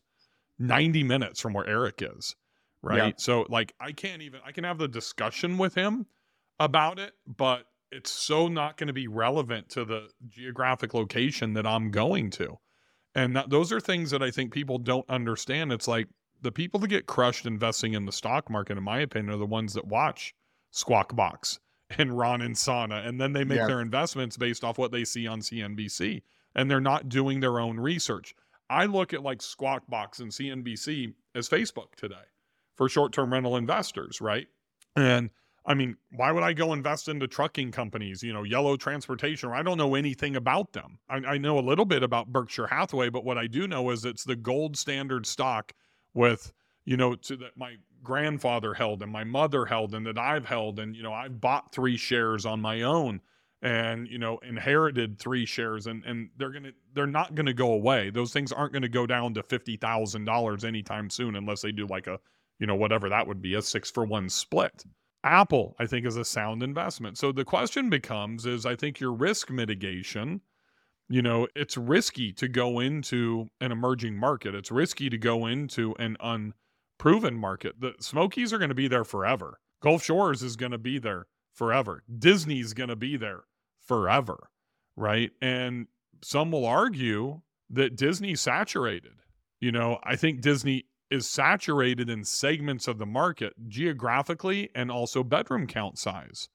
90 0.58 1.02
minutes 1.04 1.40
from 1.40 1.52
where 1.52 1.66
Eric 1.68 2.02
is. 2.02 2.34
Right. 2.82 2.96
Yeah. 2.96 3.12
So, 3.18 3.44
like, 3.50 3.74
I 3.78 3.92
can't 3.92 4.22
even, 4.22 4.40
I 4.44 4.52
can 4.52 4.64
have 4.64 4.78
the 4.78 4.88
discussion 4.88 5.58
with 5.58 5.74
him 5.74 6.06
about 6.58 6.98
it, 6.98 7.12
but 7.26 7.64
it's 7.92 8.10
so 8.10 8.48
not 8.48 8.78
going 8.78 8.86
to 8.86 8.94
be 8.94 9.06
relevant 9.06 9.68
to 9.70 9.84
the 9.84 10.08
geographic 10.28 10.94
location 10.94 11.52
that 11.54 11.66
I'm 11.66 11.90
going 11.90 12.30
to. 12.30 12.58
And 13.14 13.36
that, 13.36 13.50
those 13.50 13.70
are 13.70 13.80
things 13.80 14.10
that 14.12 14.22
I 14.22 14.30
think 14.30 14.52
people 14.52 14.78
don't 14.78 15.08
understand. 15.10 15.72
It's 15.72 15.88
like 15.88 16.08
the 16.40 16.52
people 16.52 16.80
that 16.80 16.88
get 16.88 17.06
crushed 17.06 17.44
investing 17.44 17.92
in 17.92 18.06
the 18.06 18.12
stock 18.12 18.48
market, 18.48 18.78
in 18.78 18.84
my 18.84 19.00
opinion, 19.00 19.34
are 19.34 19.38
the 19.38 19.44
ones 19.44 19.74
that 19.74 19.86
watch 19.86 20.34
Squawk 20.70 21.14
Box 21.14 21.60
and 21.98 22.16
Ron 22.16 22.42
and 22.42 22.56
Sana, 22.56 23.02
and 23.04 23.20
then 23.20 23.32
they 23.32 23.44
make 23.44 23.58
yeah. 23.58 23.66
their 23.66 23.80
investments 23.80 24.36
based 24.36 24.64
off 24.64 24.78
what 24.78 24.92
they 24.92 25.04
see 25.04 25.26
on 25.26 25.40
CNBC, 25.40 26.22
and 26.54 26.70
they're 26.70 26.80
not 26.80 27.08
doing 27.08 27.40
their 27.40 27.60
own 27.60 27.78
research. 27.78 28.34
I 28.68 28.86
look 28.86 29.12
at 29.12 29.22
like 29.22 29.42
Squawk 29.42 29.82
Box 29.88 30.20
and 30.20 30.30
CNBC 30.30 31.14
as 31.34 31.48
Facebook 31.48 31.94
today 31.96 32.14
for 32.76 32.88
short-term 32.88 33.32
rental 33.32 33.56
investors, 33.56 34.20
right? 34.20 34.46
And 34.96 35.30
I 35.66 35.74
mean, 35.74 35.96
why 36.12 36.32
would 36.32 36.42
I 36.42 36.52
go 36.52 36.72
invest 36.72 37.08
into 37.08 37.26
trucking 37.26 37.72
companies, 37.72 38.22
you 38.22 38.32
know, 38.32 38.44
yellow 38.44 38.76
transportation? 38.76 39.50
I 39.50 39.62
don't 39.62 39.76
know 39.76 39.94
anything 39.94 40.36
about 40.36 40.72
them. 40.72 40.98
I, 41.08 41.16
I, 41.16 41.38
know 41.38 41.58
a 41.58 41.60
little 41.60 41.84
bit 41.84 42.02
about 42.02 42.32
Berkshire 42.32 42.66
Hathaway, 42.66 43.10
but 43.10 43.24
what 43.24 43.36
I 43.36 43.46
do 43.46 43.68
know 43.68 43.90
is 43.90 44.04
it's 44.04 44.24
the 44.24 44.36
gold 44.36 44.76
standard 44.76 45.26
stock 45.26 45.72
with, 46.14 46.52
you 46.84 46.96
know, 46.96 47.14
to 47.14 47.36
that 47.36 47.56
my 47.56 47.76
grandfather 48.02 48.74
held 48.74 49.02
and 49.02 49.12
my 49.12 49.24
mother 49.24 49.64
held 49.64 49.94
and 49.94 50.06
that 50.06 50.18
I've 50.18 50.46
held. 50.46 50.78
And, 50.78 50.96
you 50.96 51.02
know, 51.02 51.12
I've 51.12 51.40
bought 51.40 51.72
three 51.72 51.96
shares 51.96 52.46
on 52.46 52.60
my 52.60 52.82
own 52.82 53.20
and, 53.62 54.08
you 54.08 54.18
know, 54.18 54.38
inherited 54.38 55.18
three 55.18 55.44
shares 55.44 55.86
and, 55.86 56.04
and 56.04 56.30
they're 56.36 56.50
going 56.50 56.64
to, 56.64 56.72
they're 56.94 57.06
not 57.06 57.34
going 57.34 57.46
to 57.46 57.52
go 57.52 57.72
away. 57.72 58.10
Those 58.10 58.32
things 58.32 58.52
aren't 58.52 58.72
going 58.72 58.82
to 58.82 58.88
go 58.88 59.06
down 59.06 59.34
to 59.34 59.42
$50,000 59.42 60.64
anytime 60.64 61.10
soon 61.10 61.36
unless 61.36 61.62
they 61.62 61.72
do 61.72 61.86
like 61.86 62.06
a, 62.06 62.18
you 62.58 62.66
know, 62.66 62.74
whatever 62.74 63.08
that 63.08 63.26
would 63.26 63.42
be, 63.42 63.54
a 63.54 63.62
six 63.62 63.90
for 63.90 64.04
one 64.04 64.28
split. 64.28 64.84
Apple, 65.22 65.76
I 65.78 65.86
think, 65.86 66.06
is 66.06 66.16
a 66.16 66.24
sound 66.24 66.62
investment. 66.62 67.18
So 67.18 67.30
the 67.32 67.44
question 67.44 67.90
becomes 67.90 68.46
is 68.46 68.64
I 68.64 68.74
think 68.76 69.00
your 69.00 69.12
risk 69.12 69.50
mitigation, 69.50 70.40
you 71.10 71.20
know, 71.20 71.46
it's 71.54 71.76
risky 71.76 72.32
to 72.34 72.48
go 72.48 72.80
into 72.80 73.48
an 73.60 73.72
emerging 73.72 74.16
market. 74.16 74.54
It's 74.54 74.70
risky 74.70 75.10
to 75.10 75.18
go 75.18 75.46
into 75.46 75.94
an 75.98 76.16
unproven 77.00 77.34
market. 77.34 77.80
The 77.80 77.94
Smokies 78.00 78.52
are 78.52 78.58
going 78.58 78.68
to 78.68 78.74
be 78.74 78.88
there 78.88 79.04
forever. 79.04 79.58
Gulf 79.82 80.04
Shores 80.04 80.42
is 80.42 80.56
going 80.56 80.72
to 80.72 80.78
be 80.78 80.98
there 80.98 81.26
forever. 81.54 82.02
Disney's 82.18 82.74
going 82.74 82.90
to 82.90 82.96
be 82.96 83.16
there 83.16 83.44
forever, 83.86 84.50
right? 84.96 85.30
And 85.40 85.86
some 86.22 86.52
will 86.52 86.66
argue 86.66 87.40
that 87.70 87.96
Disney 87.96 88.34
saturated 88.34 89.12
You 89.60 89.72
know, 89.72 89.98
I 90.04 90.16
think 90.16 90.40
Disney 90.40 90.86
is 91.10 91.28
saturated 91.28 92.08
in 92.08 92.24
segments 92.24 92.88
of 92.88 92.98
the 92.98 93.06
market 93.06 93.52
geographically 93.68 94.70
and 94.74 94.90
also 94.90 95.22
bedroom 95.22 95.66
count 95.66 95.98
size. 95.98 96.48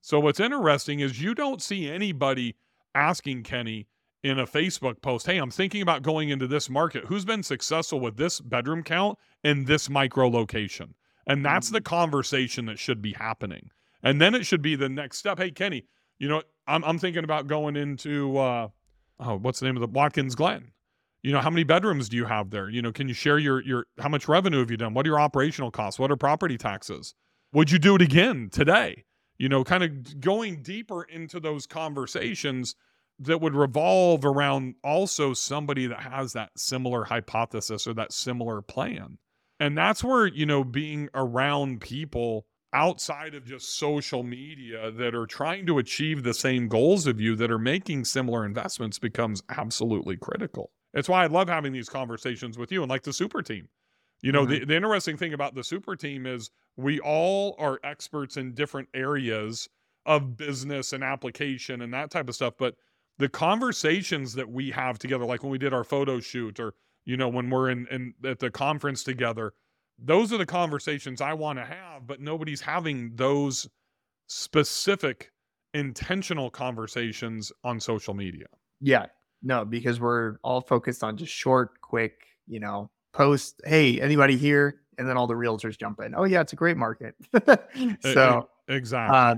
So 0.00 0.20
what's 0.20 0.40
interesting 0.40 1.00
is 1.00 1.20
you 1.20 1.34
don't 1.34 1.60
see 1.60 1.90
anybody 1.90 2.56
asking 2.94 3.42
Kenny 3.42 3.88
in 4.22 4.38
a 4.38 4.46
Facebook 4.46 5.00
post, 5.02 5.26
"Hey, 5.26 5.38
I'm 5.38 5.50
thinking 5.50 5.82
about 5.82 6.02
going 6.02 6.28
into 6.30 6.46
this 6.46 6.68
market. 6.68 7.04
Who's 7.06 7.24
been 7.24 7.42
successful 7.42 8.00
with 8.00 8.16
this 8.16 8.40
bedroom 8.40 8.82
count 8.82 9.18
in 9.44 9.64
this 9.64 9.88
micro 9.88 10.28
location?" 10.28 10.94
And 11.26 11.44
that's 11.44 11.70
the 11.70 11.80
conversation 11.80 12.66
that 12.66 12.78
should 12.78 13.02
be 13.02 13.12
happening. 13.12 13.70
And 14.02 14.20
then 14.20 14.34
it 14.34 14.44
should 14.44 14.62
be 14.62 14.76
the 14.76 14.88
next 14.88 15.18
step. 15.18 15.38
Hey, 15.38 15.50
Kenny, 15.50 15.84
you 16.18 16.28
know, 16.28 16.42
I'm 16.66 16.84
I'm 16.84 16.98
thinking 16.98 17.24
about 17.24 17.46
going 17.46 17.76
into 17.76 18.36
uh 18.38 18.68
oh, 19.20 19.36
what's 19.38 19.60
the 19.60 19.66
name 19.66 19.76
of 19.76 19.80
the 19.80 19.88
Watkins 19.88 20.34
Glen? 20.34 20.72
You 21.22 21.32
know, 21.32 21.40
how 21.40 21.50
many 21.50 21.64
bedrooms 21.64 22.08
do 22.08 22.16
you 22.16 22.26
have 22.26 22.50
there? 22.50 22.68
You 22.68 22.82
know, 22.82 22.92
can 22.92 23.08
you 23.08 23.14
share 23.14 23.38
your 23.38 23.62
your 23.62 23.86
how 23.98 24.08
much 24.08 24.28
revenue 24.28 24.60
have 24.60 24.70
you 24.70 24.76
done? 24.76 24.94
What 24.94 25.06
are 25.06 25.10
your 25.10 25.20
operational 25.20 25.70
costs? 25.70 25.98
What 25.98 26.10
are 26.10 26.16
property 26.16 26.56
taxes? 26.58 27.14
Would 27.52 27.70
you 27.70 27.78
do 27.78 27.96
it 27.96 28.02
again 28.02 28.48
today? 28.52 29.04
you 29.38 29.48
know, 29.48 29.64
kind 29.64 29.82
of 29.82 30.20
going 30.20 30.62
deeper 30.62 31.02
into 31.04 31.40
those 31.40 31.66
conversations 31.66 32.74
that 33.18 33.40
would 33.40 33.54
revolve 33.54 34.24
around 34.24 34.74
also 34.84 35.32
somebody 35.32 35.86
that 35.86 36.00
has 36.00 36.32
that 36.34 36.50
similar 36.56 37.04
hypothesis 37.04 37.86
or 37.86 37.94
that 37.94 38.12
similar 38.12 38.60
plan. 38.60 39.18
And 39.58 39.76
that's 39.76 40.04
where, 40.04 40.26
you 40.26 40.44
know, 40.44 40.64
being 40.64 41.08
around 41.14 41.80
people 41.80 42.46
outside 42.72 43.34
of 43.34 43.46
just 43.46 43.78
social 43.78 44.22
media 44.22 44.90
that 44.90 45.14
are 45.14 45.26
trying 45.26 45.64
to 45.66 45.78
achieve 45.78 46.22
the 46.22 46.34
same 46.34 46.68
goals 46.68 47.06
of 47.06 47.18
you 47.18 47.34
that 47.36 47.50
are 47.50 47.58
making 47.58 48.04
similar 48.04 48.44
investments 48.44 48.98
becomes 48.98 49.42
absolutely 49.48 50.16
critical. 50.16 50.70
It's 50.92 51.08
why 51.08 51.24
I 51.24 51.26
love 51.26 51.48
having 51.48 51.72
these 51.72 51.88
conversations 51.88 52.58
with 52.58 52.70
you 52.70 52.82
and 52.82 52.90
like 52.90 53.02
the 53.02 53.14
super 53.14 53.40
team. 53.40 53.68
You 54.20 54.32
know, 54.32 54.42
mm-hmm. 54.42 54.60
the, 54.60 54.64
the 54.66 54.76
interesting 54.76 55.16
thing 55.16 55.32
about 55.32 55.54
the 55.54 55.64
super 55.64 55.96
team 55.96 56.26
is 56.26 56.50
we 56.76 57.00
all 57.00 57.54
are 57.58 57.80
experts 57.82 58.36
in 58.36 58.52
different 58.54 58.88
areas 58.92 59.68
of 60.04 60.36
business 60.36 60.92
and 60.92 61.02
application 61.02 61.82
and 61.82 61.94
that 61.94 62.10
type 62.10 62.28
of 62.28 62.34
stuff. 62.34 62.54
But 62.58 62.76
the 63.18 63.28
conversations 63.28 64.34
that 64.34 64.48
we 64.48 64.70
have 64.70 64.98
together, 64.98 65.24
like 65.24 65.42
when 65.42 65.50
we 65.50 65.58
did 65.58 65.72
our 65.72 65.84
photo 65.84 66.20
shoot 66.20 66.60
or, 66.60 66.74
you 67.04 67.16
know, 67.16 67.28
when 67.28 67.50
we're 67.50 67.70
in, 67.70 67.86
in 67.90 68.14
at 68.24 68.38
the 68.38 68.50
conference 68.50 69.02
together, 69.04 69.54
those 69.98 70.32
are 70.32 70.38
the 70.38 70.46
conversations 70.46 71.20
I 71.20 71.32
want 71.32 71.58
to 71.58 71.64
have, 71.64 72.06
but 72.06 72.20
nobody's 72.20 72.60
having 72.60 73.12
those 73.14 73.68
specific 74.26 75.30
intentional 75.72 76.50
conversations 76.50 77.52
on 77.64 77.80
social 77.80 78.14
media. 78.14 78.46
Yeah. 78.80 79.06
No, 79.42 79.64
because 79.64 80.00
we're 80.00 80.36
all 80.42 80.60
focused 80.60 81.04
on 81.04 81.16
just 81.16 81.32
short, 81.32 81.80
quick, 81.80 82.14
you 82.46 82.60
know, 82.60 82.90
post, 83.12 83.60
hey, 83.64 84.00
anybody 84.00 84.36
here? 84.36 84.80
And 84.98 85.06
then 85.06 85.16
all 85.16 85.26
the 85.26 85.34
realtors 85.34 85.78
jump 85.78 86.00
in. 86.00 86.14
Oh 86.14 86.24
yeah, 86.24 86.40
it's 86.40 86.54
a 86.54 86.56
great 86.56 86.78
market. 86.78 87.14
so 88.00 88.48
exactly. 88.66 89.16
Uh, 89.16 89.34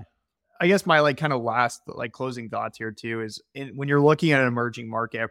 I 0.61 0.67
guess 0.67 0.87
my 0.87 1.01
like 1.01 1.17
kind 1.17 1.33
of 1.33 1.43
last 1.43 1.83
like 1.87 2.13
closing 2.13 2.49
thoughts 2.49 2.79
here 2.79 2.91
too 2.91 3.23
is 3.23 3.41
in, 3.55 3.77
when 3.77 3.89
you're 3.89 4.01
looking 4.01 4.33
at 4.33 4.41
an 4.41 4.49
emerging 4.49 4.89
market. 4.89 5.31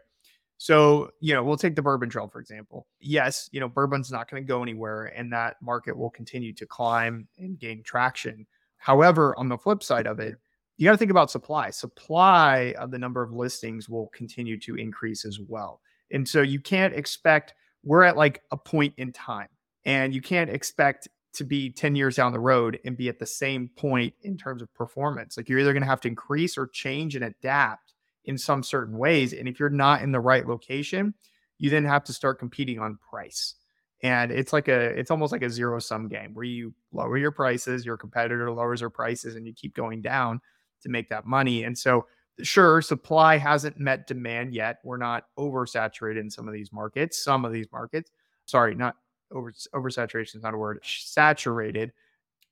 So, 0.60 1.12
you 1.20 1.34
know, 1.34 1.44
we'll 1.44 1.58
take 1.58 1.76
the 1.76 1.84
bourbon 1.84 2.10
trail, 2.10 2.28
for 2.28 2.40
example. 2.40 2.88
Yes, 3.00 3.48
you 3.52 3.60
know, 3.60 3.70
bourbon's 3.70 4.12
not 4.12 4.30
going 4.30 4.42
to 4.42 4.48
go 4.48 4.64
anywhere 4.64 5.06
and 5.16 5.32
that 5.32 5.58
market 5.62 5.96
will 5.96 6.10
continue 6.10 6.54
to 6.54 6.66
climb 6.66 7.28
and 7.38 7.60
gain 7.60 7.84
traction. 7.84 8.48
However, 8.78 9.38
on 9.38 9.50
the 9.50 9.58
flip 9.58 9.84
side 9.84 10.08
of 10.08 10.20
it, 10.20 10.36
you 10.78 10.86
got 10.86 10.92
to 10.94 10.98
think 10.98 11.12
about 11.12 11.30
supply. 11.30 11.70
Supply 11.70 12.74
of 12.80 12.92
the 12.92 12.98
number 12.98 13.22
of 13.22 13.34
listings 13.34 13.90
will 13.90 14.08
continue 14.14 14.60
to 14.62 14.76
increase 14.76 15.26
as 15.26 15.40
well. 15.48 15.82
And 16.12 16.28
so 16.28 16.42
you 16.42 16.60
can't 16.60 16.94
expect 16.94 17.54
we're 17.84 18.04
at 18.04 18.18
like 18.18 18.42
a 18.52 18.58
point 18.58 18.94
in 18.98 19.12
time 19.12 19.48
and 19.86 20.14
you 20.14 20.22
can't 20.22 20.50
expect 20.50 21.08
to 21.38 21.44
be 21.44 21.70
10 21.70 21.96
years 21.96 22.16
down 22.16 22.32
the 22.32 22.40
road 22.40 22.80
and 22.84 22.98
be 22.98 23.10
at 23.10 23.20
the 23.20 23.26
same 23.26 23.70
point 23.78 24.14
in 24.24 24.38
terms 24.38 24.62
of 24.62 24.74
performance. 24.74 25.38
Like 25.38 25.48
you're 25.48 25.60
either 25.60 25.74
going 25.74 25.84
to 25.84 25.90
have 25.90 26.02
to 26.02 26.08
increase 26.08 26.58
or 26.58 26.68
change 26.68 27.16
and 27.16 27.24
adapt 27.24 27.94
in 28.26 28.38
some 28.38 28.64
certain 28.64 28.98
ways. 28.98 29.34
And 29.34 29.48
if 29.48 29.60
you're 29.60 29.70
not 29.70 30.02
in 30.02 30.12
the 30.12 30.20
right 30.20 30.48
location, 30.48 31.14
you 31.58 31.70
then 31.70 31.86
have 31.86 32.04
to 32.06 32.14
start 32.14 32.40
competing 32.40 32.80
on 32.80 32.98
price. 33.10 33.56
And 34.04 34.32
it's 34.32 34.54
like 34.54 34.68
a, 34.68 34.98
it's 35.00 35.12
almost 35.12 35.32
like 35.32 35.44
a 35.44 35.50
zero 35.50 35.80
sum 35.80 36.08
game 36.08 36.34
where 36.34 36.46
you 36.46 36.74
lower 36.92 37.18
your 37.18 37.32
prices, 37.32 37.86
your 37.86 37.98
competitor 37.98 38.52
lowers 38.52 38.82
their 38.82 38.90
prices, 38.90 39.36
and 39.36 39.46
you 39.46 39.54
keep 39.54 39.76
going 39.76 40.02
down 40.02 40.40
to 40.84 40.90
make 40.90 41.10
that 41.10 41.26
money. 41.26 41.64
And 41.64 41.78
so 41.78 42.06
sure, 42.44 42.82
supply 42.82 43.38
hasn't 43.38 43.80
met 43.80 44.08
demand 44.08 44.54
yet. 44.54 44.78
We're 44.84 44.98
not 44.98 45.26
oversaturated 45.38 46.20
in 46.20 46.30
some 46.30 46.48
of 46.48 46.54
these 46.54 46.72
markets. 46.72 47.24
Some 47.24 47.46
of 47.46 47.52
these 47.52 47.68
markets, 47.72 48.12
sorry, 48.46 48.76
not 48.76 48.96
over 49.32 49.54
oversaturation 49.74 50.36
is 50.36 50.44
not 50.44 50.54
a 50.54 50.58
word, 50.58 50.80
saturated. 50.84 51.92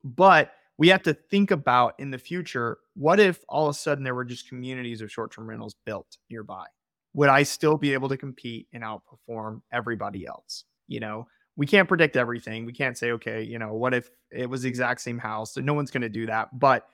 But 0.04 0.52
we 0.78 0.90
have 0.90 1.04
to 1.04 1.14
think 1.14 1.52
about 1.52 1.96
in 2.00 2.12
the 2.12 2.18
future, 2.18 2.78
what 2.96 3.20
if 3.20 3.44
all 3.48 3.68
of 3.68 3.76
a 3.76 3.78
sudden 3.78 4.04
there 4.04 4.16
were 4.16 4.26
just 4.26 4.50
communities 4.50 5.02
of 5.02 5.12
short-term 5.12 5.48
rentals 5.48 5.76
built 5.86 6.18
nearby? 6.30 6.66
Would 7.14 7.30
I 7.30 7.44
still 7.44 7.78
be 7.78 7.94
able 7.94 8.10
to 8.10 8.18
compete 8.18 8.68
and 8.74 8.84
outperform 8.84 9.62
everybody 9.72 10.26
else? 10.26 10.66
You 10.88 11.00
know, 11.00 11.28
we 11.56 11.66
can't 11.66 11.88
predict 11.88 12.18
everything. 12.18 12.66
We 12.66 12.74
can't 12.74 12.98
say, 12.98 13.12
okay, 13.12 13.42
you 13.42 13.58
know, 13.58 13.74
what 13.74 13.94
if 13.94 14.10
it 14.32 14.50
was 14.50 14.64
the 14.64 14.70
exact 14.70 15.02
same 15.02 15.18
house? 15.18 15.54
So 15.54 15.62
no 15.62 15.74
one's 15.74 15.92
going 15.92 16.02
to 16.02 16.10
do 16.10 16.26
that. 16.26 16.60
But 16.60 16.88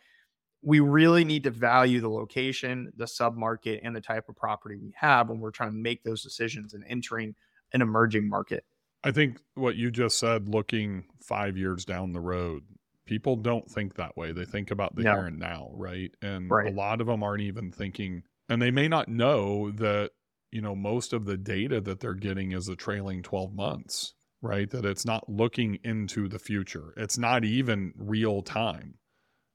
we 0.62 0.80
really 0.80 1.26
need 1.26 1.44
to 1.46 1.50
value 1.50 2.00
the 2.00 2.10
location, 2.10 2.94
the 2.96 3.06
submarket, 3.06 3.80
and 3.84 3.96
the 3.96 4.02
type 4.02 4.30
of 4.30 4.36
property 4.36 4.76
we 4.76 4.94
have 4.96 5.30
when 5.30 5.40
we're 5.40 5.50
trying 5.50 5.72
to 5.72 5.76
make 5.76 6.04
those 6.04 6.22
decisions 6.22 6.76
and 6.76 6.84
entering 6.88 7.34
an 7.74 7.82
emerging 7.82 8.30
market. 8.30 8.64
I 9.04 9.12
think 9.12 9.40
what 9.56 9.76
you 9.76 9.92
just 9.92 10.20
said, 10.20 10.50
looking 10.50 11.06
five 11.22 11.58
years 11.58 11.86
down 11.86 12.14
the 12.14 12.20
road, 12.20 12.64
people 13.06 13.36
don't 13.36 13.70
think 13.70 13.96
that 13.96 14.16
way. 14.16 14.32
They 14.32 14.46
think 14.46 14.72
about 14.72 14.96
the 14.96 15.04
no. 15.04 15.16
here 15.16 15.26
and 15.26 15.40
now, 15.40 15.72
right? 15.74 16.12
And 16.22 16.50
right. 16.50 16.72
a 16.72 16.76
lot 16.76 17.02
of 17.02 17.08
them 17.08 17.24
aren't 17.24 17.42
even 17.42 17.72
thinking, 17.72 18.24
and 18.48 18.62
they 18.62 18.72
may 18.72 18.88
not 18.88 19.08
know 19.08 19.72
that, 19.72 20.12
you 20.52 20.62
know, 20.62 20.76
most 20.76 21.14
of 21.14 21.26
the 21.26 21.38
data 21.38 21.82
that 21.82 22.00
they're 22.00 22.14
getting 22.14 22.52
is 22.52 22.68
a 22.68 22.76
trailing 22.76 23.24
12 23.24 23.54
months, 23.54 24.14
right? 24.42 24.70
That 24.70 24.86
it's 24.86 25.06
not 25.06 25.28
looking 25.30 25.80
into 25.84 26.28
the 26.28 26.40
future, 26.40 26.94
it's 26.98 27.18
not 27.18 27.44
even 27.44 27.94
real 27.98 28.42
time 28.42 29.00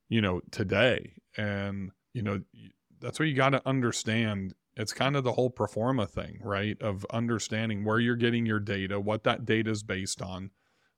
you 0.09 0.21
know, 0.21 0.41
today. 0.51 1.15
And, 1.37 1.91
you 2.13 2.23
know, 2.23 2.41
that's 3.01 3.19
what 3.19 3.29
you 3.29 3.35
got 3.35 3.51
to 3.51 3.63
understand. 3.67 4.55
It's 4.77 4.93
kind 4.93 5.17
of 5.17 5.25
the 5.25 5.33
whole 5.33 5.51
pro 5.51 5.67
forma 5.67 6.07
thing, 6.07 6.39
right? 6.43 6.81
Of 6.83 7.07
understanding 7.11 7.85
where 7.85 7.99
you're 7.99 8.17
getting 8.17 8.45
your 8.45 8.61
data, 8.61 9.01
what 9.01 9.25
that 9.25 9.47
data 9.47 9.71
is 9.71 9.83
based 9.83 10.21
on, 10.21 10.51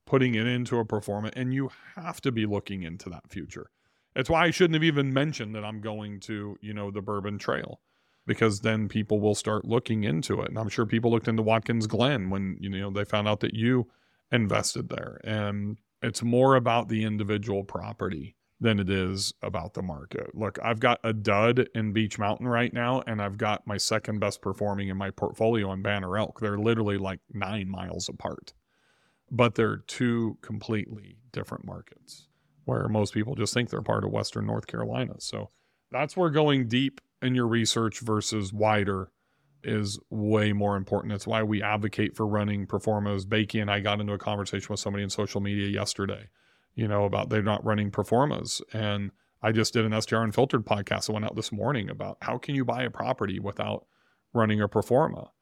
putting 0.04 0.34
it 0.34 0.46
into 0.46 0.78
a 0.78 0.84
pro 0.84 1.00
forma, 1.00 1.30
and 1.34 1.54
you 1.54 1.70
have 1.94 2.20
to 2.22 2.32
be 2.32 2.44
looking 2.46 2.82
into 2.82 3.08
that 3.10 3.30
future. 3.30 3.70
It's 4.16 4.28
why 4.30 4.46
I 4.46 4.50
shouldn't 4.50 4.74
have 4.74 4.84
even 4.84 5.12
mentioned 5.12 5.54
that 5.54 5.64
I'm 5.64 5.80
going 5.80 6.18
to, 6.20 6.56
you 6.60 6.74
know, 6.74 6.90
the 6.90 7.02
Bourbon 7.02 7.38
Trail, 7.38 7.80
because 8.26 8.60
then 8.60 8.88
people 8.88 9.20
will 9.20 9.36
start 9.36 9.64
looking 9.64 10.02
into 10.02 10.40
it. 10.40 10.48
And 10.48 10.58
I'm 10.58 10.68
sure 10.68 10.86
people 10.86 11.10
looked 11.12 11.28
into 11.28 11.42
Watkins 11.42 11.86
Glen 11.86 12.30
when, 12.30 12.56
you 12.58 12.68
know, 12.70 12.90
they 12.90 13.04
found 13.04 13.28
out 13.28 13.40
that 13.40 13.54
you 13.54 13.86
invested 14.32 14.88
there. 14.88 15.20
And 15.22 15.78
it's 16.02 16.22
more 16.22 16.56
about 16.56 16.88
the 16.88 17.04
individual 17.04 17.62
property 17.62 18.34
than 18.60 18.80
it 18.80 18.90
is 18.90 19.32
about 19.42 19.74
the 19.74 19.82
market. 19.82 20.34
Look, 20.34 20.58
I've 20.62 20.80
got 20.80 20.98
a 21.04 21.12
dud 21.12 21.68
in 21.74 21.92
Beech 21.92 22.18
Mountain 22.18 22.48
right 22.48 22.72
now, 22.72 23.02
and 23.06 23.22
I've 23.22 23.38
got 23.38 23.66
my 23.66 23.76
second 23.76 24.18
best 24.18 24.42
performing 24.42 24.88
in 24.88 24.96
my 24.96 25.10
portfolio 25.10 25.72
in 25.72 25.82
Banner 25.82 26.16
Elk. 26.18 26.40
They're 26.40 26.58
literally 26.58 26.98
like 26.98 27.20
nine 27.32 27.68
miles 27.68 28.08
apart, 28.08 28.54
but 29.30 29.54
they're 29.54 29.78
two 29.86 30.38
completely 30.42 31.18
different 31.32 31.64
markets 31.64 32.26
where 32.64 32.88
most 32.88 33.14
people 33.14 33.34
just 33.34 33.54
think 33.54 33.70
they're 33.70 33.80
part 33.80 34.04
of 34.04 34.10
Western 34.10 34.46
North 34.46 34.66
Carolina. 34.66 35.14
So 35.18 35.50
that's 35.90 36.16
where 36.16 36.30
going 36.30 36.68
deep 36.68 37.00
in 37.22 37.34
your 37.34 37.46
research 37.46 38.00
versus 38.00 38.52
wider 38.52 39.10
is 39.62 39.98
way 40.10 40.52
more 40.52 40.76
important. 40.76 41.12
It's 41.12 41.26
why 41.26 41.42
we 41.42 41.62
advocate 41.62 42.16
for 42.16 42.26
running 42.26 42.66
pro 42.66 42.78
formas. 42.78 43.24
Bakey 43.24 43.60
and 43.60 43.70
I 43.70 43.80
got 43.80 44.00
into 44.00 44.12
a 44.12 44.18
conversation 44.18 44.68
with 44.70 44.80
somebody 44.80 45.02
in 45.02 45.10
social 45.10 45.40
media 45.40 45.68
yesterday 45.68 46.28
you 46.78 46.86
know, 46.86 47.04
about 47.04 47.28
they're 47.28 47.42
not 47.42 47.64
running 47.64 47.90
pro 47.90 48.04
formas. 48.04 48.62
And 48.72 49.10
I 49.42 49.50
just 49.50 49.72
did 49.72 49.84
an 49.84 50.00
STR 50.00 50.18
Unfiltered 50.18 50.64
podcast 50.64 51.06
that 51.06 51.12
went 51.12 51.24
out 51.24 51.34
this 51.34 51.50
morning 51.50 51.90
about 51.90 52.18
how 52.22 52.38
can 52.38 52.54
you 52.54 52.64
buy 52.64 52.84
a 52.84 52.90
property 52.90 53.40
without 53.40 53.84
running 54.32 54.60
a 54.60 54.68
pro 54.68 54.82
forma? 54.82 55.32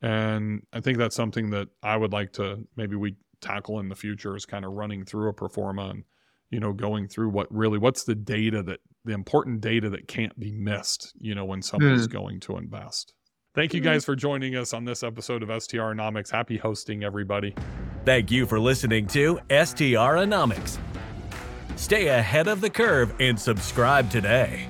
And 0.00 0.62
I 0.72 0.80
think 0.80 0.96
that's 0.96 1.14
something 1.14 1.50
that 1.50 1.68
I 1.82 1.98
would 1.98 2.14
like 2.14 2.32
to 2.34 2.66
maybe 2.76 2.96
we 2.96 3.16
tackle 3.42 3.78
in 3.78 3.90
the 3.90 3.94
future 3.94 4.34
is 4.36 4.46
kind 4.46 4.64
of 4.64 4.72
running 4.72 5.04
through 5.04 5.28
a 5.28 5.34
pro 5.34 5.48
forma 5.48 5.90
and, 5.90 6.04
you 6.50 6.60
know, 6.60 6.72
going 6.72 7.08
through 7.08 7.28
what 7.28 7.52
really 7.52 7.76
what's 7.76 8.04
the 8.04 8.14
data 8.14 8.62
that 8.62 8.80
the 9.04 9.12
important 9.12 9.60
data 9.60 9.90
that 9.90 10.08
can't 10.08 10.38
be 10.40 10.50
missed, 10.50 11.12
you 11.18 11.34
know, 11.34 11.44
when 11.44 11.60
someone's 11.60 12.08
mm. 12.08 12.12
going 12.12 12.40
to 12.40 12.56
invest. 12.56 13.12
Thank 13.54 13.74
you 13.74 13.80
guys 13.80 14.06
for 14.06 14.16
joining 14.16 14.56
us 14.56 14.72
on 14.72 14.86
this 14.86 15.02
episode 15.02 15.42
of 15.42 15.50
STRonomics. 15.50 16.30
Happy 16.30 16.56
hosting, 16.56 17.04
everybody. 17.04 17.54
Thank 18.06 18.30
you 18.30 18.46
for 18.46 18.60
listening 18.60 19.08
to 19.08 19.40
STRonomics. 19.50 20.78
Stay 21.74 22.06
ahead 22.06 22.46
of 22.46 22.60
the 22.60 22.70
curve 22.70 23.12
and 23.18 23.38
subscribe 23.38 24.08
today. 24.12 24.68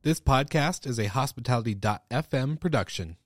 This 0.00 0.18
podcast 0.18 0.86
is 0.86 0.98
a 0.98 1.08
hospitality.fm 1.08 2.58
production. 2.58 3.18